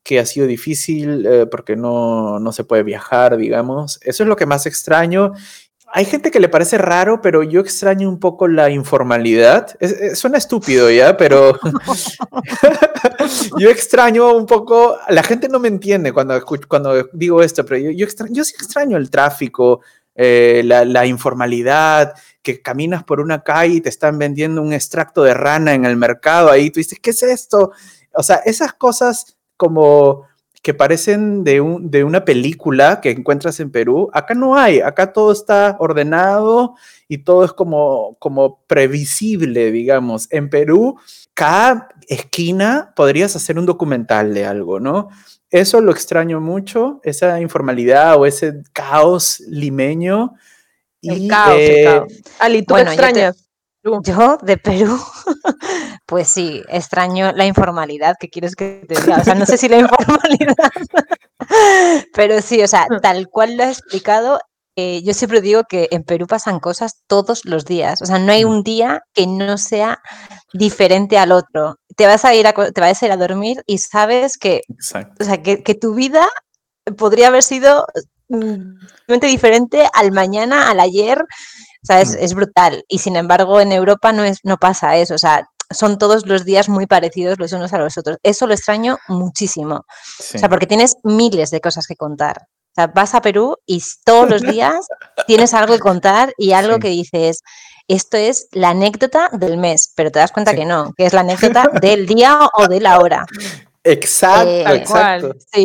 que 0.02 0.18
ha 0.18 0.26
sido 0.26 0.48
difícil 0.48 1.24
eh, 1.26 1.46
porque 1.46 1.76
no, 1.76 2.40
no 2.40 2.52
se 2.52 2.64
puede 2.64 2.83
viajar, 2.83 3.37
digamos. 3.37 4.00
Eso 4.02 4.24
es 4.24 4.29
lo 4.29 4.35
que 4.35 4.46
más 4.46 4.66
extraño 4.66 5.33
hay 5.97 6.05
gente 6.05 6.31
que 6.31 6.41
le 6.41 6.51
parece 6.51 6.77
raro, 6.77 7.23
pero 7.23 7.43
yo 7.43 7.63
extraño 7.63 8.07
un 8.07 8.21
poco 8.21 8.49
la 8.49 8.69
informalidad. 8.69 9.79
suena 10.13 10.37
estúpido 10.37 10.91
ya, 10.91 11.17
pero 11.17 11.59
yo 13.59 13.71
extraño 13.71 14.37
un 14.37 14.45
poco, 14.45 14.99
la 15.09 15.23
gente 15.23 15.49
no 15.49 15.59
me 15.59 15.69
entiende 15.69 16.13
cuando, 16.13 16.39
cuando 16.69 17.09
digo 17.15 17.43
esto, 17.43 17.65
pero 17.65 17.91
yo, 17.91 18.07
yo 18.29 18.45
sí 18.45 18.55
extraño 18.61 18.99
el 18.99 19.09
tráfico, 19.09 19.81
eh, 20.15 20.61
la, 20.67 21.07
informalidad, 21.07 22.13
que 22.43 22.61
caminas 22.61 23.03
por 23.03 23.19
una 23.19 23.43
calle 23.43 23.77
y 23.77 23.81
te 23.81 23.89
están 23.89 24.19
vendiendo 24.19 24.61
un 24.61 24.75
extracto 24.75 25.23
de 25.23 25.33
rana 25.33 25.73
en 25.73 25.87
el 25.87 25.97
mercado, 25.97 26.51
ahí 26.51 26.71
tú 26.71 26.79
dices, 26.79 26.99
¿qué 27.01 27.09
es 27.09 27.23
esto? 27.23 27.73
O 28.13 28.23
sea, 28.23 28.43
esas 28.45 28.75
cosas 28.75 29.39
como 29.57 30.27
que 30.66 30.74
parecen 30.74 31.44
de, 31.44 31.61
un, 31.61 31.92
de 31.92 32.02
una 32.02 32.24
película 32.24 33.00
que 33.00 33.12
encuentras 33.12 33.61
en 33.61 33.70
Perú, 33.70 34.11
acá 34.12 34.35
no 34.35 34.57
hay, 34.57 34.81
acá 34.81 35.12
todo 35.12 35.31
está 35.31 35.76
ordenado 35.79 36.74
y 37.07 37.18
todo 37.18 37.44
es 37.44 37.52
como, 37.52 38.16
como 38.18 38.64
previsible, 38.66 39.70
digamos. 39.70 40.26
En 40.33 40.50
Perú, 40.50 40.98
cada 41.35 41.87
esquina 42.09 42.92
podrías 42.96 43.37
hacer 43.37 43.61
un 43.61 43.64
documental 43.64 44.35
de 44.35 44.44
algo, 44.44 44.81
¿no? 44.81 45.09
Eso 45.50 45.81
lo 45.81 45.92
extraño 45.92 46.40
mucho, 46.40 46.98
esa 47.05 47.40
informalidad 47.40 48.16
o 48.16 48.26
ese 48.26 48.64
caos 48.72 49.38
limeño. 49.46 50.35
El 51.00 51.29
caos, 51.29 51.55
el 51.55 51.61
eh, 51.61 51.85
caos. 51.85 52.12
Ali, 52.40 52.62
¿tú 52.62 52.76
extrañas? 52.76 53.46
Yo 54.03 54.38
de 54.42 54.57
Perú, 54.57 54.99
pues 56.07 56.29
sí, 56.29 56.62
extraño 56.68 57.33
la 57.33 57.46
informalidad, 57.46 58.16
¿qué 58.18 58.29
quieres 58.29 58.57
que 58.57 58.85
te 58.88 59.01
diga? 59.01 59.18
O 59.18 59.25
sea, 59.25 59.35
no 59.35 59.46
sé 59.46 59.57
si 59.59 59.68
la 59.68 59.79
informalidad, 59.79 60.70
pero 62.14 62.40
sí, 62.42 62.62
o 62.62 62.68
sea, 62.68 62.87
tal 63.01 63.29
cual 63.29 63.57
lo 63.57 63.64
he 63.64 63.70
explicado, 63.70 64.40
eh, 64.77 65.03
yo 65.03 65.14
siempre 65.14 65.40
digo 65.40 65.62
que 65.68 65.88
en 65.90 66.03
Perú 66.03 66.27
pasan 66.27 66.61
cosas 66.61 67.03
todos 67.07 67.44
los 67.44 67.64
días, 67.64 68.03
o 68.03 68.07
sea, 68.07 68.18
no 68.18 68.33
hay 68.33 68.44
mm. 68.44 68.49
un 68.49 68.62
día 68.62 69.03
que 69.14 69.27
no 69.27 69.57
sea 69.57 69.99
diferente 70.53 71.18
al 71.18 71.33
otro. 71.33 71.77
Te 71.96 72.07
vas 72.07 72.25
a 72.25 72.35
ir 72.35 72.46
a, 72.46 72.53
te 72.53 72.81
vas 72.81 73.03
a, 73.03 73.07
ir 73.07 73.12
a 73.12 73.16
dormir 73.16 73.62
y 73.66 73.79
sabes 73.79 74.37
que, 74.37 74.62
o 75.20 75.25
sea, 75.25 75.42
que, 75.42 75.62
que 75.62 75.75
tu 75.75 75.94
vida 75.94 76.27
podría 76.99 77.29
haber 77.29 77.42
sido 77.42 77.87
mm, 78.29 79.18
diferente 79.22 79.88
al 79.94 80.12
mañana, 80.12 80.70
al 80.70 80.81
ayer, 80.81 81.25
o 81.87 81.92
sea, 81.92 82.01
es, 82.01 82.35
brutal. 82.35 82.85
Y 82.88 82.99
sin 82.99 83.14
embargo, 83.14 83.61
en 83.61 83.70
Europa 83.70 84.12
no, 84.12 84.25
es, 84.25 84.38
no 84.42 84.57
pasa 84.57 84.96
eso. 84.96 85.14
O 85.14 85.18
sea, 85.18 85.49
son 85.70 85.99
todos 85.99 86.27
los 86.27 86.44
días 86.44 86.68
muy 86.68 86.87
parecidos 86.87 87.38
los 87.38 87.53
unos 87.53 87.72
a 87.72 87.79
los 87.79 87.96
otros. 87.96 88.18
Eso 88.25 88.49
lo 88.49 88.55
extraño 88.55 88.99
muchísimo. 89.07 89.85
O 90.35 90.38
sea, 90.38 90.49
porque 90.49 90.66
tienes 90.66 90.96
miles 91.05 91.51
de 91.51 91.61
cosas 91.61 91.87
que 91.87 91.94
contar. 91.94 92.38
O 92.38 92.75
sea, 92.75 92.88
vas 92.88 93.14
a 93.14 93.20
Perú 93.20 93.57
y 93.66 93.83
todos 94.05 94.29
los 94.29 94.42
días 94.42 94.87
tienes 95.29 95.55
algo 95.55 95.75
que 95.75 95.81
contar 95.81 96.35
y 96.37 96.53
algo 96.53 96.79
que 96.81 96.88
dices, 96.88 97.42
esto 97.88 98.16
es 98.16 98.49
la 98.51 98.70
anécdota 98.70 99.31
del 99.33 99.57
mes, 99.59 99.92
pero 99.94 100.11
te 100.11 100.18
das 100.18 100.33
cuenta 100.33 100.55
que 100.55 100.64
no, 100.64 100.92
que 100.96 101.07
es 101.07 101.12
la 101.12 101.20
anécdota 101.20 101.70
del 101.81 102.07
día 102.07 102.40
o 102.53 102.66
de 102.66 102.81
la 102.81 102.99
hora. 102.99 103.25
Exacto, 103.88 104.51
eh, 104.51 104.77
exacto. 104.77 105.35
Sí, 105.53 105.64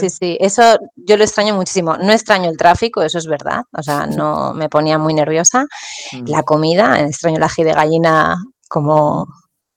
sí, 0.00 0.10
sí, 0.10 0.38
Eso 0.40 0.78
yo 0.96 1.18
lo 1.18 1.24
extraño 1.24 1.54
muchísimo. 1.54 1.96
No 1.98 2.10
extraño 2.10 2.48
el 2.48 2.56
tráfico, 2.56 3.02
eso 3.02 3.18
es 3.18 3.26
verdad. 3.26 3.64
O 3.72 3.82
sea, 3.82 4.06
no 4.06 4.54
me 4.54 4.70
ponía 4.70 4.96
muy 4.96 5.12
nerviosa. 5.12 5.66
Mm. 6.12 6.24
La 6.28 6.42
comida, 6.42 6.98
extraño 7.00 7.36
el 7.36 7.42
ají 7.42 7.62
de 7.62 7.74
gallina 7.74 8.42
como, 8.68 9.26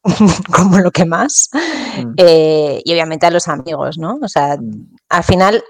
como 0.56 0.80
lo 0.80 0.92
que 0.92 1.04
más. 1.04 1.50
Mm. 1.98 2.14
Eh, 2.16 2.82
y 2.86 2.94
obviamente 2.94 3.26
a 3.26 3.32
los 3.32 3.50
amigos, 3.50 3.98
¿no? 3.98 4.18
O 4.22 4.30
sea, 4.30 4.56
mm. 4.58 4.96
al 5.10 5.24
final 5.26 5.64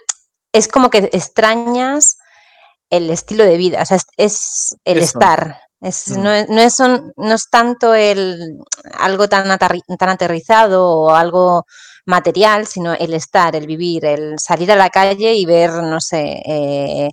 es 0.54 0.67
como 0.67 0.91
que 0.91 1.10
extrañas 1.12 2.17
el 2.91 3.10
estilo 3.10 3.43
de 3.43 3.58
vida, 3.58 3.82
o 3.82 3.86
sea, 3.88 3.97
es, 4.17 4.76
el 4.86 4.99
estar. 4.99 5.62
No, 6.17 6.32
es, 6.32 6.80
no, 6.80 7.34
es, 7.34 7.50
tanto 7.50 7.93
el 7.93 8.58
algo 8.93 9.28
tan, 9.28 9.58
tan 9.58 10.10
aterrizado 10.10 10.89
o 10.89 11.10
algo 11.13 11.65
material, 12.06 12.67
sino 12.67 12.93
el 12.93 13.13
estar, 13.13 13.56
el 13.56 13.67
vivir, 13.67 14.06
el 14.06 14.39
salir 14.39 14.72
a 14.72 14.78
la 14.78 14.89
calle 14.89 15.34
y 15.34 15.46
ver, 15.46 15.72
no 15.72 16.00
sé, 16.00 16.41
eh, 16.46 17.10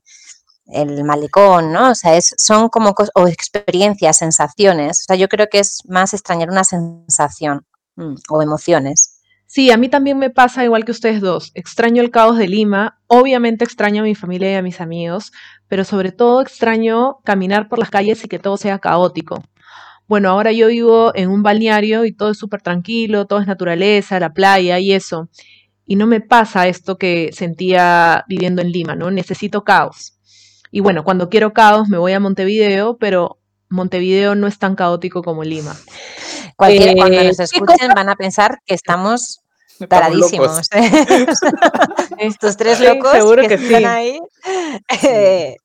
el 0.66 1.02
malecón, 1.04 1.72
¿no? 1.72 1.90
O 1.90 1.94
sea, 1.96 2.16
es, 2.16 2.32
son 2.36 2.68
como 2.68 2.94
o 3.14 3.26
experiencias, 3.26 4.18
sensaciones. 4.18 5.00
O 5.02 5.04
sea, 5.08 5.16
yo 5.16 5.28
creo 5.28 5.48
que 5.48 5.58
es 5.58 5.80
más 5.88 6.14
extrañar 6.14 6.50
una 6.50 6.64
sensación 6.64 7.66
mm, 7.96 8.14
o 8.28 8.42
emociones. 8.42 9.19
Sí, 9.52 9.72
a 9.72 9.76
mí 9.76 9.88
también 9.88 10.16
me 10.16 10.30
pasa 10.30 10.62
igual 10.62 10.84
que 10.84 10.92
ustedes 10.92 11.20
dos. 11.20 11.50
Extraño 11.54 12.02
el 12.02 12.12
caos 12.12 12.38
de 12.38 12.46
Lima, 12.46 13.00
obviamente 13.08 13.64
extraño 13.64 14.02
a 14.02 14.04
mi 14.04 14.14
familia 14.14 14.52
y 14.52 14.54
a 14.54 14.62
mis 14.62 14.80
amigos, 14.80 15.32
pero 15.66 15.82
sobre 15.82 16.12
todo 16.12 16.40
extraño 16.40 17.16
caminar 17.24 17.68
por 17.68 17.80
las 17.80 17.90
calles 17.90 18.24
y 18.24 18.28
que 18.28 18.38
todo 18.38 18.56
sea 18.56 18.78
caótico. 18.78 19.42
Bueno, 20.06 20.28
ahora 20.28 20.52
yo 20.52 20.68
vivo 20.68 21.10
en 21.16 21.30
un 21.30 21.42
balneario 21.42 22.04
y 22.04 22.12
todo 22.12 22.30
es 22.30 22.38
súper 22.38 22.62
tranquilo, 22.62 23.26
todo 23.26 23.40
es 23.40 23.48
naturaleza, 23.48 24.20
la 24.20 24.32
playa 24.32 24.78
y 24.78 24.92
eso. 24.92 25.28
Y 25.84 25.96
no 25.96 26.06
me 26.06 26.20
pasa 26.20 26.68
esto 26.68 26.96
que 26.96 27.30
sentía 27.32 28.24
viviendo 28.28 28.62
en 28.62 28.70
Lima, 28.70 28.94
¿no? 28.94 29.10
Necesito 29.10 29.64
caos. 29.64 30.16
Y 30.70 30.78
bueno, 30.78 31.02
cuando 31.02 31.28
quiero 31.28 31.52
caos 31.52 31.88
me 31.88 31.98
voy 31.98 32.12
a 32.12 32.20
Montevideo, 32.20 32.98
pero 32.98 33.40
Montevideo 33.68 34.36
no 34.36 34.46
es 34.46 34.60
tan 34.60 34.76
caótico 34.76 35.22
como 35.24 35.42
Lima. 35.42 35.74
Cualquier, 36.54 36.94
cuando 36.94 37.24
nos 37.24 37.40
eh, 37.40 37.44
escuchen 37.44 37.88
van 37.96 38.10
a 38.10 38.16
pensar 38.16 38.60
que 38.64 38.74
estamos 38.74 39.39
taradísimos. 39.88 40.68
Estos 42.18 42.56
tres 42.56 42.80
locos 42.80 43.12
que, 43.48 43.54
están 43.54 43.86
ahí 43.86 44.18
eh, 45.02 45.56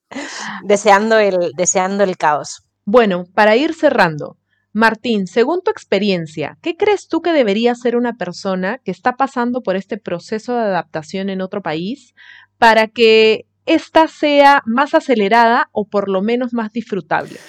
deseando, 0.64 1.18
el, 1.18 1.52
deseando 1.56 2.04
el 2.04 2.18
caos. 2.18 2.64
Bueno, 2.86 3.26
para 3.34 3.56
ir 3.56 3.74
cerrando, 3.74 4.38
Martín, 4.72 5.28
según 5.28 5.62
tu 5.62 5.72
experiencia, 5.72 6.58
¿qué 6.62 6.76
crees 6.76 7.08
tú 7.08 7.22
que 7.22 7.32
debería 7.32 7.74
ser 7.76 7.96
una 7.96 8.14
persona 8.14 8.80
que 8.84 8.92
está 8.92 9.14
pasando 9.14 9.62
por 9.62 9.76
este 9.76 9.98
proceso 9.98 10.54
de 10.54 10.64
adaptación 10.64 11.30
en 11.30 11.42
otro 11.42 11.62
país 11.62 12.14
para 12.58 12.88
que 12.88 13.46
ésta 13.66 14.08
sea 14.08 14.62
más 14.66 14.94
acelerada 14.94 15.70
o 15.72 15.88
por 15.88 16.10
lo 16.10 16.22
menos 16.22 16.54
más 16.54 16.72
disfrutable? 16.72 17.40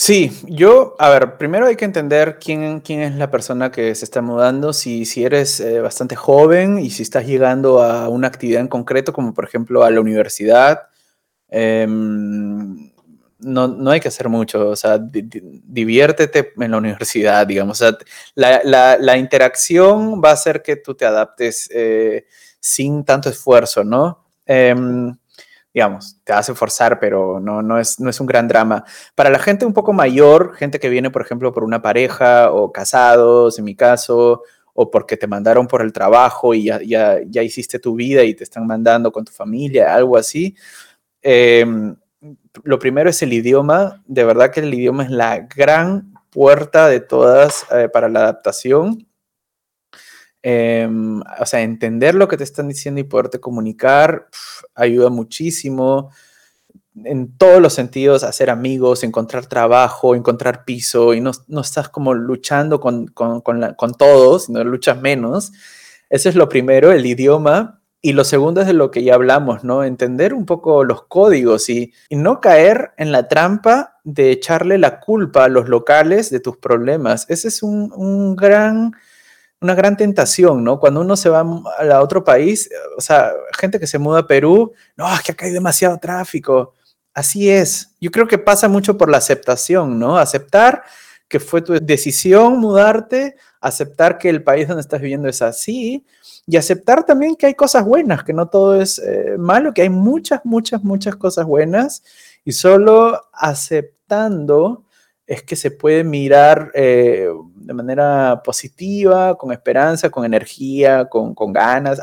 Sí, 0.00 0.30
yo, 0.44 0.94
a 1.00 1.10
ver, 1.10 1.38
primero 1.38 1.66
hay 1.66 1.74
que 1.74 1.84
entender 1.84 2.38
quién, 2.38 2.78
quién 2.82 3.00
es 3.00 3.16
la 3.16 3.32
persona 3.32 3.72
que 3.72 3.96
se 3.96 4.04
está 4.04 4.22
mudando, 4.22 4.72
si, 4.72 5.04
si 5.04 5.24
eres 5.24 5.58
eh, 5.58 5.80
bastante 5.80 6.14
joven 6.14 6.78
y 6.78 6.90
si 6.90 7.02
estás 7.02 7.26
llegando 7.26 7.82
a 7.82 8.08
una 8.08 8.28
actividad 8.28 8.60
en 8.60 8.68
concreto, 8.68 9.12
como 9.12 9.34
por 9.34 9.44
ejemplo 9.44 9.82
a 9.82 9.90
la 9.90 10.00
universidad. 10.00 10.82
Em, 11.48 12.92
no, 13.40 13.66
no, 13.66 13.90
hay 13.90 13.98
que 13.98 14.06
hacer 14.06 14.28
mucho, 14.28 14.68
o 14.68 14.76
sea, 14.76 14.98
diviértete 15.00 16.52
en 16.56 16.70
la 16.70 16.78
universidad, 16.78 17.44
digamos. 17.44 17.82
O 17.82 17.84
sea, 17.84 17.98
la, 18.36 18.96
la, 19.00 19.18
interacción 19.18 20.22
va 20.24 20.30
a 20.30 20.34
hacer 20.34 20.62
que 20.62 20.76
tú 20.76 20.94
te 20.94 21.06
adaptes 21.06 21.68
eh, 21.74 22.26
sin 22.60 23.04
tanto 23.04 23.28
esfuerzo, 23.30 23.82
¿no? 23.82 24.24
Em, 25.78 25.88
digamos, 25.88 26.16
te 26.24 26.32
hace 26.32 26.54
forzar, 26.54 26.98
pero 26.98 27.38
no, 27.40 27.62
no, 27.62 27.78
es, 27.78 28.00
no 28.00 28.10
es 28.10 28.20
un 28.20 28.26
gran 28.26 28.48
drama. 28.48 28.84
Para 29.14 29.30
la 29.30 29.38
gente 29.38 29.64
un 29.64 29.72
poco 29.72 29.92
mayor, 29.92 30.54
gente 30.56 30.80
que 30.80 30.88
viene, 30.88 31.10
por 31.10 31.22
ejemplo, 31.22 31.52
por 31.52 31.62
una 31.62 31.80
pareja 31.80 32.50
o 32.50 32.72
casados, 32.72 33.58
en 33.58 33.64
mi 33.64 33.76
caso, 33.76 34.42
o 34.74 34.90
porque 34.90 35.16
te 35.16 35.28
mandaron 35.28 35.68
por 35.68 35.82
el 35.82 35.92
trabajo 35.92 36.52
y 36.54 36.64
ya, 36.64 36.80
ya, 36.82 37.18
ya 37.24 37.42
hiciste 37.42 37.78
tu 37.78 37.94
vida 37.94 38.24
y 38.24 38.34
te 38.34 38.44
están 38.44 38.66
mandando 38.66 39.12
con 39.12 39.24
tu 39.24 39.32
familia, 39.32 39.94
algo 39.94 40.16
así. 40.16 40.56
Eh, 41.22 41.64
lo 42.64 42.78
primero 42.78 43.10
es 43.10 43.22
el 43.22 43.32
idioma. 43.32 44.02
De 44.06 44.24
verdad 44.24 44.50
que 44.50 44.60
el 44.60 44.74
idioma 44.74 45.04
es 45.04 45.10
la 45.10 45.40
gran 45.40 46.12
puerta 46.30 46.88
de 46.88 47.00
todas 47.00 47.66
eh, 47.72 47.88
para 47.92 48.08
la 48.08 48.20
adaptación. 48.20 49.07
Em, 50.42 51.20
o 51.20 51.46
sea, 51.46 51.62
entender 51.62 52.14
lo 52.14 52.28
que 52.28 52.36
te 52.36 52.44
están 52.44 52.68
diciendo 52.68 53.00
y 53.00 53.04
poderte 53.04 53.40
comunicar 53.40 54.28
ayuda 54.74 55.10
muchísimo 55.10 56.10
en 57.04 57.36
todos 57.36 57.60
los 57.60 57.74
sentidos, 57.74 58.24
hacer 58.24 58.50
amigos, 58.50 59.04
encontrar 59.04 59.46
trabajo, 59.46 60.14
encontrar 60.14 60.64
piso 60.64 61.14
y 61.14 61.20
no, 61.20 61.32
no 61.46 61.60
estás 61.60 61.88
como 61.88 62.14
luchando 62.14 62.80
con, 62.80 63.06
con, 63.08 63.40
con, 63.40 63.94
todos, 63.94 64.46
sino 64.46 64.62
luchas 64.64 65.00
menos. 65.00 65.52
Eso 66.10 66.28
es 66.28 66.34
lo 66.34 66.48
primero, 66.48 66.92
el 66.92 67.06
idioma. 67.06 67.80
Y 68.00 68.12
lo 68.12 68.22
segundo 68.22 68.60
es 68.60 68.68
de 68.68 68.74
lo 68.74 68.92
que 68.92 69.02
ya 69.02 69.14
hablamos, 69.14 69.64
¿no? 69.64 69.82
Entender 69.82 70.32
un 70.32 70.46
poco 70.46 70.84
los 70.84 71.02
códigos 71.06 71.68
y, 71.68 71.92
y, 72.08 72.14
no 72.14 72.40
caer 72.40 72.92
en 72.96 73.10
la 73.10 73.26
trampa 73.26 73.96
de 74.04 74.30
echarle 74.30 74.78
la 74.78 75.00
culpa 75.00 75.44
a 75.44 75.48
los 75.48 75.68
locales 75.68 76.30
de 76.30 76.38
tus 76.38 76.56
problemas. 76.58 77.26
Ese 77.28 77.48
es 77.48 77.60
un, 77.62 77.92
un 77.92 78.36
gran 78.36 78.92
una 79.60 79.74
gran 79.74 79.96
tentación, 79.96 80.62
¿no? 80.62 80.78
Cuando 80.78 81.00
uno 81.00 81.16
se 81.16 81.28
va 81.28 81.40
a 81.40 82.02
otro 82.02 82.22
país, 82.22 82.70
o 82.96 83.00
sea, 83.00 83.32
gente 83.58 83.80
que 83.80 83.86
se 83.86 83.98
muda 83.98 84.20
a 84.20 84.26
Perú, 84.26 84.72
no, 84.96 85.12
es 85.12 85.22
que 85.22 85.32
acá 85.32 85.46
hay 85.46 85.52
demasiado 85.52 85.98
tráfico. 85.98 86.74
Así 87.12 87.50
es. 87.50 87.90
Yo 88.00 88.10
creo 88.10 88.28
que 88.28 88.38
pasa 88.38 88.68
mucho 88.68 88.96
por 88.96 89.10
la 89.10 89.18
aceptación, 89.18 89.98
¿no? 89.98 90.16
Aceptar 90.16 90.84
que 91.28 91.40
fue 91.40 91.60
tu 91.60 91.74
decisión 91.74 92.58
mudarte, 92.58 93.36
aceptar 93.60 94.18
que 94.18 94.30
el 94.30 94.42
país 94.42 94.66
donde 94.66 94.80
estás 94.80 95.00
viviendo 95.00 95.28
es 95.28 95.42
así 95.42 96.04
y 96.46 96.56
aceptar 96.56 97.04
también 97.04 97.36
que 97.36 97.46
hay 97.46 97.54
cosas 97.54 97.84
buenas, 97.84 98.24
que 98.24 98.32
no 98.32 98.48
todo 98.48 98.80
es 98.80 98.98
eh, 98.98 99.36
malo, 99.38 99.74
que 99.74 99.82
hay 99.82 99.90
muchas, 99.90 100.40
muchas, 100.44 100.82
muchas 100.82 101.16
cosas 101.16 101.44
buenas 101.44 102.02
y 102.44 102.52
solo 102.52 103.20
aceptando 103.32 104.84
es 105.28 105.42
que 105.42 105.56
se 105.56 105.70
puede 105.70 106.04
mirar 106.04 106.70
eh, 106.72 107.28
de 107.54 107.74
manera 107.74 108.40
positiva, 108.42 109.36
con 109.36 109.52
esperanza, 109.52 110.08
con 110.08 110.24
energía, 110.24 111.04
con, 111.04 111.34
ganas. 111.52 112.00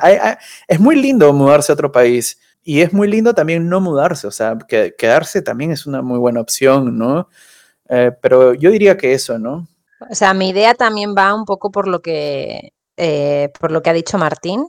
es 0.68 0.80
muy 0.80 0.96
lindo 0.96 1.34
mudarse 1.34 1.72
a 1.72 1.74
otro 1.74 1.92
país 1.92 2.40
y 2.64 2.82
es 2.82 2.94
muy 2.94 3.08
lindo 3.08 3.34
también 3.34 3.68
no 3.68 3.82
mudarse, 3.82 4.28
o 4.28 4.32
sea, 4.32 4.56
que, 4.68 4.94
quedarse 4.96 5.42
también 5.42 5.72
es 5.72 5.88
una 5.88 6.04
muy 6.04 6.20
buena 6.20 6.40
opción, 6.40 7.00
¿no? 7.00 7.28
Eh, 7.90 8.12
pero 8.22 8.54
yo 8.54 8.70
diría 8.70 8.96
que 8.96 9.14
eso, 9.14 9.40
¿no? 9.40 9.68
O 10.08 10.14
sea, 10.14 10.36
mi 10.36 10.50
idea 10.50 10.76
también 10.76 11.16
va 11.18 11.34
un 11.34 11.46
poco 11.46 11.72
por 11.72 11.88
lo 11.88 12.04
que, 12.04 12.74
eh, 12.96 13.52
por 13.60 13.72
lo 13.72 13.82
que 13.82 13.90
ha 13.90 13.94
dicho 13.94 14.20
Martín. 14.20 14.68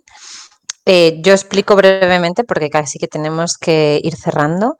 Yo 0.86 1.32
explico 1.32 1.74
brevemente, 1.76 2.44
porque 2.44 2.70
casi 2.70 2.98
que 2.98 3.08
tenemos 3.08 3.58
que 3.58 4.00
ir 4.02 4.14
cerrando. 4.16 4.76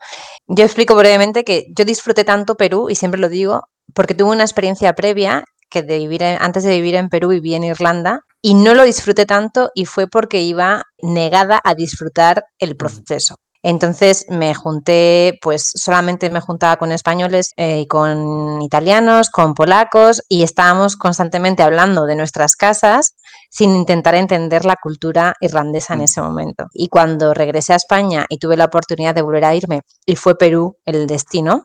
Yo 0.46 0.64
explico 0.64 0.94
brevemente 0.94 1.44
que 1.44 1.66
yo 1.76 1.84
disfruté 1.84 2.24
tanto 2.24 2.54
Perú, 2.56 2.88
y 2.90 2.94
siempre 2.94 3.20
lo 3.20 3.28
digo, 3.28 3.62
porque 3.94 4.14
tuve 4.14 4.30
una 4.30 4.44
experiencia 4.44 4.94
previa 4.94 5.44
que 5.68 5.82
de 5.82 5.98
vivir 5.98 6.22
antes 6.22 6.62
de 6.64 6.76
vivir 6.76 6.94
en 6.94 7.08
Perú 7.08 7.28
viví 7.28 7.54
en 7.54 7.64
Irlanda 7.64 8.20
y 8.40 8.54
no 8.54 8.74
lo 8.74 8.84
disfruté 8.84 9.26
tanto 9.26 9.70
y 9.74 9.86
fue 9.86 10.06
porque 10.06 10.40
iba 10.42 10.84
negada 11.02 11.60
a 11.64 11.74
disfrutar 11.74 12.44
el 12.58 12.76
proceso. 12.76 13.36
Entonces 13.68 14.26
me 14.28 14.54
junté, 14.54 15.40
pues 15.42 15.72
solamente 15.74 16.30
me 16.30 16.40
juntaba 16.40 16.76
con 16.76 16.92
españoles 16.92 17.50
eh, 17.56 17.80
y 17.80 17.88
con 17.88 18.62
italianos, 18.62 19.28
con 19.28 19.54
polacos 19.54 20.22
y 20.28 20.44
estábamos 20.44 20.96
constantemente 20.96 21.64
hablando 21.64 22.06
de 22.06 22.14
nuestras 22.14 22.54
casas 22.54 23.16
sin 23.50 23.74
intentar 23.74 24.14
entender 24.14 24.64
la 24.64 24.76
cultura 24.80 25.34
irlandesa 25.40 25.94
en 25.94 25.98
mm. 25.98 26.04
ese 26.04 26.22
momento. 26.22 26.66
Y 26.74 26.86
cuando 26.86 27.34
regresé 27.34 27.72
a 27.72 27.76
España 27.76 28.24
y 28.28 28.38
tuve 28.38 28.56
la 28.56 28.66
oportunidad 28.66 29.16
de 29.16 29.22
volver 29.22 29.44
a 29.44 29.56
irme 29.56 29.80
y 30.06 30.14
fue 30.14 30.38
Perú 30.38 30.76
el 30.84 31.08
destino, 31.08 31.64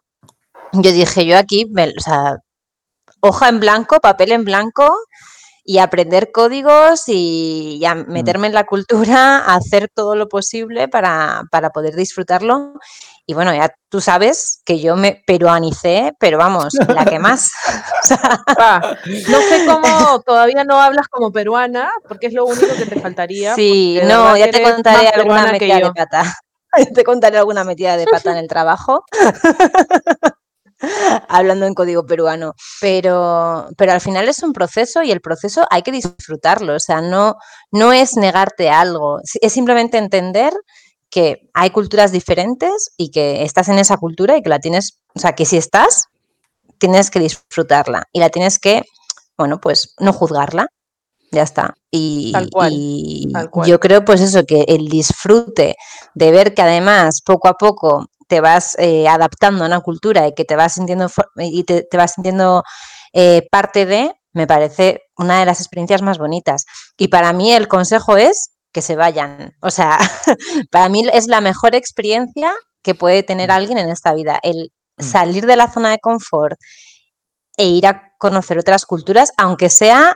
yo 0.71 0.91
dije, 0.91 1.27
yo 1.27 1.37
aquí, 1.37 1.71
o 1.71 2.01
sea, 2.01 2.37
hoja 3.19 3.47
en 3.47 3.59
blanco, 3.59 3.99
papel 3.99 4.31
en 4.31 4.43
blanco 4.43 4.91
y 5.63 5.77
aprender 5.77 6.31
códigos 6.31 7.03
y 7.07 7.79
ya 7.79 7.95
mm. 7.95 8.05
meterme 8.07 8.47
en 8.47 8.53
la 8.53 8.65
cultura, 8.65 9.37
hacer 9.45 9.89
todo 9.93 10.15
lo 10.15 10.27
posible 10.27 10.87
para, 10.87 11.43
poder 11.73 11.95
disfrutarlo. 11.95 12.73
Y 13.25 13.33
bueno, 13.33 13.53
ya 13.53 13.73
tú 13.89 14.01
sabes 14.01 14.61
que 14.65 14.79
yo 14.79 14.95
me 14.95 15.21
peruanicé, 15.25 16.13
pero 16.19 16.37
vamos, 16.37 16.73
la 16.87 17.05
que 17.05 17.19
más. 17.19 17.51
Ah, 18.57 18.97
no 19.05 19.41
sé 19.41 19.65
cómo 19.65 20.21
todavía 20.25 20.63
no 20.63 20.81
hablas 20.81 21.07
como 21.07 21.31
peruana, 21.31 21.91
porque 22.07 22.27
es 22.27 22.33
lo 22.33 22.45
único 22.45 22.75
que 22.75 22.85
te 22.85 22.99
faltaría. 22.99 23.55
Sí, 23.55 23.99
no, 24.03 24.35
ya 24.35 24.49
te 24.49 24.61
contaré 24.61 25.09
alguna 25.09 25.51
metida 25.51 25.75
de 25.77 25.91
pata. 25.91 26.37
te 26.93 27.03
contaré 27.03 27.37
alguna 27.37 27.63
metida 27.63 27.97
de 27.97 28.05
pata 28.05 28.31
en 28.31 28.37
el 28.37 28.47
trabajo. 28.47 29.05
hablando 31.29 31.65
en 31.65 31.73
código 31.73 32.05
peruano, 32.05 32.53
pero, 32.79 33.69
pero 33.77 33.91
al 33.91 34.01
final 34.01 34.27
es 34.27 34.43
un 34.43 34.53
proceso 34.53 35.03
y 35.03 35.11
el 35.11 35.21
proceso 35.21 35.65
hay 35.69 35.83
que 35.83 35.91
disfrutarlo, 35.91 36.75
o 36.75 36.79
sea, 36.79 37.01
no, 37.01 37.35
no 37.71 37.93
es 37.93 38.17
negarte 38.17 38.69
algo, 38.69 39.19
es 39.41 39.53
simplemente 39.53 39.97
entender 39.97 40.53
que 41.09 41.49
hay 41.53 41.69
culturas 41.71 42.11
diferentes 42.11 42.93
y 42.97 43.11
que 43.11 43.43
estás 43.43 43.67
en 43.69 43.77
esa 43.77 43.97
cultura 43.97 44.37
y 44.37 44.41
que 44.41 44.49
la 44.49 44.59
tienes, 44.59 44.99
o 45.13 45.19
sea, 45.19 45.33
que 45.33 45.45
si 45.45 45.57
estás, 45.57 46.05
tienes 46.79 47.11
que 47.11 47.19
disfrutarla 47.19 48.07
y 48.11 48.19
la 48.19 48.29
tienes 48.29 48.59
que, 48.59 48.83
bueno, 49.37 49.59
pues 49.59 49.93
no 49.99 50.13
juzgarla, 50.13 50.67
ya 51.31 51.43
está. 51.43 51.75
Y, 51.91 52.33
y 52.69 53.31
yo 53.65 53.79
creo 53.79 54.03
pues 54.03 54.21
eso, 54.21 54.45
que 54.45 54.63
el 54.67 54.87
disfrute 54.87 55.75
de 56.15 56.31
ver 56.31 56.53
que 56.53 56.61
además 56.61 57.21
poco 57.21 57.47
a 57.47 57.53
poco 57.53 58.07
te 58.31 58.39
vas 58.39 58.77
eh, 58.79 59.09
adaptando 59.09 59.65
a 59.65 59.67
una 59.67 59.81
cultura 59.81 60.25
y 60.25 60.33
que 60.33 60.45
te 60.45 60.55
vas 60.55 60.75
sintiendo 60.75 61.11
y 61.35 61.65
te, 61.65 61.85
vas 61.97 62.13
sintiendo 62.13 62.63
eh, 63.11 63.45
parte 63.51 63.85
de, 63.85 64.13
me 64.31 64.47
parece 64.47 65.01
una 65.17 65.41
de 65.41 65.45
las 65.45 65.59
experiencias 65.59 66.01
más 66.01 66.17
bonitas. 66.17 66.63
Y 66.97 67.09
para 67.09 67.33
mí 67.33 67.51
el 67.51 67.67
consejo 67.67 68.15
es 68.15 68.51
que 68.71 68.81
se 68.81 68.95
vayan. 68.95 69.53
O 69.59 69.69
sea, 69.69 69.99
para 70.71 70.87
mí 70.87 71.05
es 71.11 71.27
la 71.27 71.41
mejor 71.41 71.75
experiencia 71.75 72.53
que 72.81 72.95
puede 72.95 73.21
tener 73.21 73.49
mm. 73.49 73.51
alguien 73.51 73.77
en 73.77 73.89
esta 73.89 74.13
vida, 74.13 74.39
el 74.43 74.71
mm. 74.95 75.03
salir 75.03 75.45
de 75.45 75.57
la 75.57 75.69
zona 75.69 75.89
de 75.89 75.99
confort 75.99 76.57
e 77.57 77.65
ir 77.65 77.85
a 77.85 78.13
conocer 78.17 78.57
otras 78.57 78.85
culturas, 78.85 79.33
aunque 79.35 79.69
sea 79.69 80.13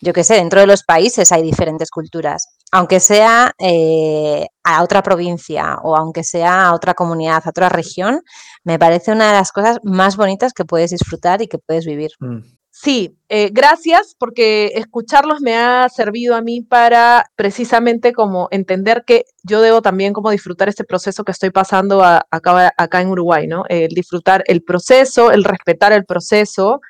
yo 0.00 0.12
qué 0.14 0.24
sé, 0.24 0.34
dentro 0.34 0.60
de 0.60 0.66
los 0.66 0.82
países 0.82 1.30
hay 1.30 1.42
diferentes 1.42 1.90
culturas, 1.90 2.48
aunque 2.70 3.00
sea 3.00 3.52
eh, 3.58 4.46
a 4.62 4.82
otra 4.82 5.02
provincia 5.02 5.78
o 5.82 5.96
aunque 5.96 6.24
sea 6.24 6.68
a 6.68 6.74
otra 6.74 6.94
comunidad, 6.94 7.42
a 7.44 7.50
otra 7.50 7.68
región, 7.68 8.22
me 8.64 8.78
parece 8.78 9.12
una 9.12 9.28
de 9.28 9.38
las 9.38 9.52
cosas 9.52 9.78
más 9.82 10.16
bonitas 10.16 10.52
que 10.52 10.64
puedes 10.64 10.90
disfrutar 10.90 11.42
y 11.42 11.48
que 11.48 11.58
puedes 11.58 11.86
vivir. 11.86 12.10
Mm. 12.20 12.40
Sí, 12.72 13.18
eh, 13.28 13.50
gracias 13.52 14.14
porque 14.18 14.72
escucharlos 14.74 15.40
me 15.40 15.54
ha 15.56 15.88
servido 15.88 16.34
a 16.36 16.40
mí 16.40 16.62
para 16.62 17.26
precisamente 17.36 18.12
como 18.12 18.48
entender 18.52 19.04
que 19.04 19.24
yo 19.42 19.60
debo 19.60 19.82
también 19.82 20.12
como 20.12 20.30
disfrutar 20.30 20.68
este 20.68 20.84
proceso 20.84 21.24
que 21.24 21.32
estoy 21.32 21.50
pasando 21.50 22.02
acá, 22.02 22.72
acá, 22.76 23.00
en 23.02 23.08
Uruguay, 23.08 23.46
¿no? 23.46 23.64
El 23.68 23.88
disfrutar 23.88 24.44
el 24.46 24.62
proceso, 24.62 25.30
el 25.30 25.44
respetar 25.44 25.92
el 25.92 26.06
proceso 26.06 26.80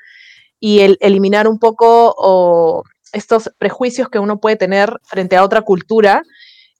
y 0.60 0.80
el 0.80 0.98
eliminar 1.00 1.48
un 1.48 1.58
poco 1.58 2.14
o 2.16 2.84
estos 3.12 3.50
prejuicios 3.58 4.08
que 4.08 4.18
uno 4.18 4.40
puede 4.40 4.56
tener 4.56 4.98
frente 5.02 5.36
a 5.36 5.44
otra 5.44 5.62
cultura 5.62 6.22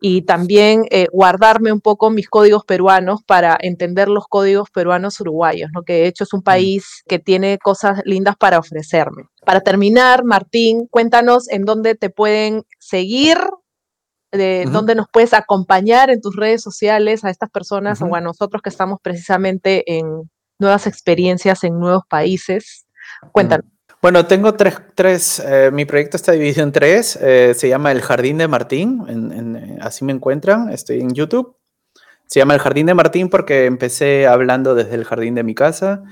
y 0.01 0.23
también 0.23 0.85
eh, 0.91 1.07
guardarme 1.13 1.73
un 1.73 1.81
poco 1.81 2.11
mis 2.11 2.29
códigos 2.29 2.65
peruanos 2.65 3.23
para 3.23 3.59
entender 3.61 4.09
los 4.09 4.27
códigos 4.27 4.71
peruanos 4.71 5.21
uruguayos, 5.21 5.71
¿no? 5.75 5.83
que 5.83 5.93
de 5.93 6.07
hecho 6.07 6.25
es 6.25 6.33
un 6.33 6.41
mm. 6.41 6.45
país 6.45 7.03
que 7.07 7.19
tiene 7.19 7.59
cosas 7.59 8.01
lindas 8.05 8.37
para 8.37 8.59
ofrecerme. 8.59 9.25
Para 9.45 9.61
terminar, 9.61 10.25
Martín, 10.25 10.87
cuéntanos 10.91 11.49
en 11.51 11.65
dónde 11.65 11.95
te 11.95 12.09
pueden 12.09 12.63
seguir, 12.79 13.37
de 14.33 14.65
dónde 14.71 14.95
nos 14.95 15.07
puedes 15.13 15.35
acompañar 15.35 16.09
en 16.09 16.21
tus 16.21 16.37
redes 16.37 16.63
sociales 16.63 17.25
a 17.25 17.31
estas 17.31 17.51
personas 17.51 18.01
o 18.01 18.15
a 18.15 18.21
nosotros 18.21 18.63
que 18.63 18.69
estamos 18.69 18.99
precisamente 19.03 19.99
en 19.99 20.31
nuevas 20.61 20.87
experiencias 20.87 21.65
en 21.65 21.81
nuevos 21.81 22.05
países. 22.09 22.87
Cuéntanos. 23.33 23.67
Bueno, 24.03 24.27
tengo 24.27 24.55
tres, 24.55 24.77
tres 24.95 25.43
eh, 25.45 25.71
mi 25.71 25.85
proyecto 25.85 26.17
está 26.17 26.33
dividido 26.33 26.63
en 26.63 26.73
tres, 26.73 27.19
eh, 27.21 27.53
se 27.55 27.69
llama 27.69 27.93
El 27.93 28.01
Jardín 28.01 28.39
de 28.39 28.49
Martín, 28.49 29.05
en, 29.07 29.79
así 29.83 30.07
me 30.07 30.13
encuentran, 30.13 30.71
estoy 30.71 31.01
en 31.01 31.13
YouTube. 31.13 31.55
Se 32.27 32.39
llama 32.39 32.55
El 32.55 32.61
Jardín 32.61 32.87
de 32.87 32.95
Martín 32.95 33.29
porque 33.29 33.67
empecé 33.67 34.27
hablando 34.27 34.75
desde 34.75 34.95
el 34.95 35.05
jardín 35.05 35.35
de 35.35 35.43
mi 35.43 35.55
casa. 35.55 36.03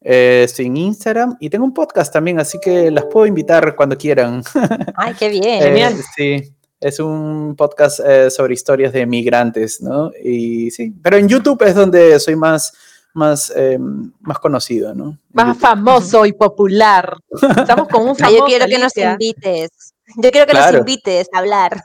Eh, 0.00 0.42
estoy 0.44 0.66
en 0.66 0.78
Instagram 0.78 1.36
y 1.38 1.50
tengo 1.50 1.64
un 1.66 1.74
podcast 1.74 2.10
también, 2.10 2.38
así 2.40 2.58
que 2.58 2.90
las 2.90 3.04
puedo 3.04 3.26
invitar 3.26 3.74
cuando 3.76 3.98
quieran. 3.98 4.42
Ay, 4.96 5.12
qué 5.18 5.28
bien. 5.28 5.98
sí, 6.16 6.54
es 6.80 7.00
un 7.00 7.54
podcast 7.54 8.00
sobre 8.30 8.54
historias 8.54 8.94
de 8.94 9.04
migrantes, 9.04 9.82
¿no? 9.82 10.10
Y 10.24 10.70
sí, 10.70 10.94
pero 11.02 11.18
en 11.18 11.28
YouTube 11.28 11.62
es 11.66 11.74
donde 11.74 12.18
soy 12.18 12.36
más 12.36 12.72
más, 13.16 13.52
eh, 13.56 13.78
más 14.20 14.38
conocido, 14.38 14.94
¿no? 14.94 15.18
Más 15.32 15.56
famoso 15.58 16.26
y 16.26 16.32
popular. 16.32 17.16
Estamos 17.56 17.88
con 17.88 18.08
un 18.08 18.16
famoso. 18.16 18.38
Yo 18.38 18.44
quiero 18.44 18.66
que 18.66 18.78
nos 18.78 18.96
invites. 18.96 19.94
Yo 20.16 20.30
quiero 20.30 20.46
que 20.46 20.54
nos 20.54 20.72
invites 20.72 21.28
a 21.32 21.38
hablar. 21.38 21.82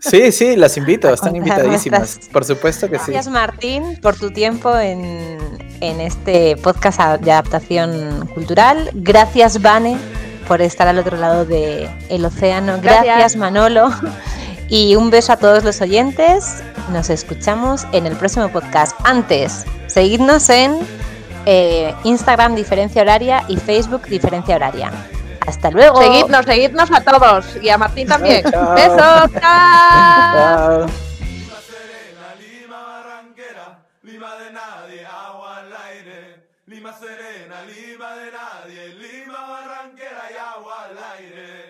Sí, 0.00 0.30
sí, 0.30 0.56
las 0.56 0.76
invito, 0.76 1.12
están 1.12 1.34
invitadísimas. 1.36 2.20
Por 2.32 2.44
supuesto 2.44 2.88
que 2.88 2.98
sí. 2.98 3.12
Gracias, 3.12 3.32
Martín, 3.32 3.98
por 4.00 4.16
tu 4.16 4.30
tiempo 4.30 4.76
en, 4.78 5.38
en 5.80 6.00
este 6.00 6.56
podcast 6.56 7.00
de 7.20 7.32
adaptación 7.32 8.26
cultural. 8.34 8.90
Gracias, 8.94 9.60
Vane, 9.60 9.98
por 10.46 10.62
estar 10.62 10.86
al 10.86 10.98
otro 10.98 11.16
lado 11.16 11.44
del 11.44 11.88
el 12.08 12.24
océano. 12.24 12.78
Gracias, 12.80 13.36
Manolo. 13.36 13.90
Y 14.68 14.96
un 14.96 15.10
beso 15.10 15.32
a 15.32 15.36
todos 15.36 15.64
los 15.64 15.80
oyentes. 15.80 16.62
Nos 16.92 17.10
escuchamos 17.10 17.86
en 17.92 18.06
el 18.06 18.16
próximo 18.16 18.48
podcast. 18.50 18.96
Antes, 19.04 19.64
seguidnos 19.94 20.50
en 20.50 20.76
eh, 21.46 21.94
Instagram 22.02 22.56
Diferencia 22.56 23.02
Horaria 23.02 23.44
y 23.48 23.56
Facebook 23.56 24.02
Diferencia 24.08 24.56
Horaria. 24.56 24.90
Hasta 25.46 25.70
luego. 25.70 26.02
Seguidnos, 26.02 26.44
seguidnos 26.44 26.90
a 26.90 27.00
todos 27.00 27.56
y 27.62 27.68
a 27.68 27.78
Martín 27.78 28.08
también. 28.08 28.42
Besos. 28.74 29.30
Chao. 29.40 30.86
Lima 34.02 34.36
de 34.36 34.52
nadie, 34.52 35.06
agua 35.06 35.58
al 35.58 35.72
aire. 35.90 36.44
Lima 36.66 36.92
serena, 36.92 37.62
Lima 37.62 38.16
de 38.16 38.30
nadie, 38.32 38.94
Lima 38.94 39.46
barranquera 39.48 40.24
y 40.30 40.36
agua 40.36 40.84
al 40.84 40.98
aire. 41.18 41.63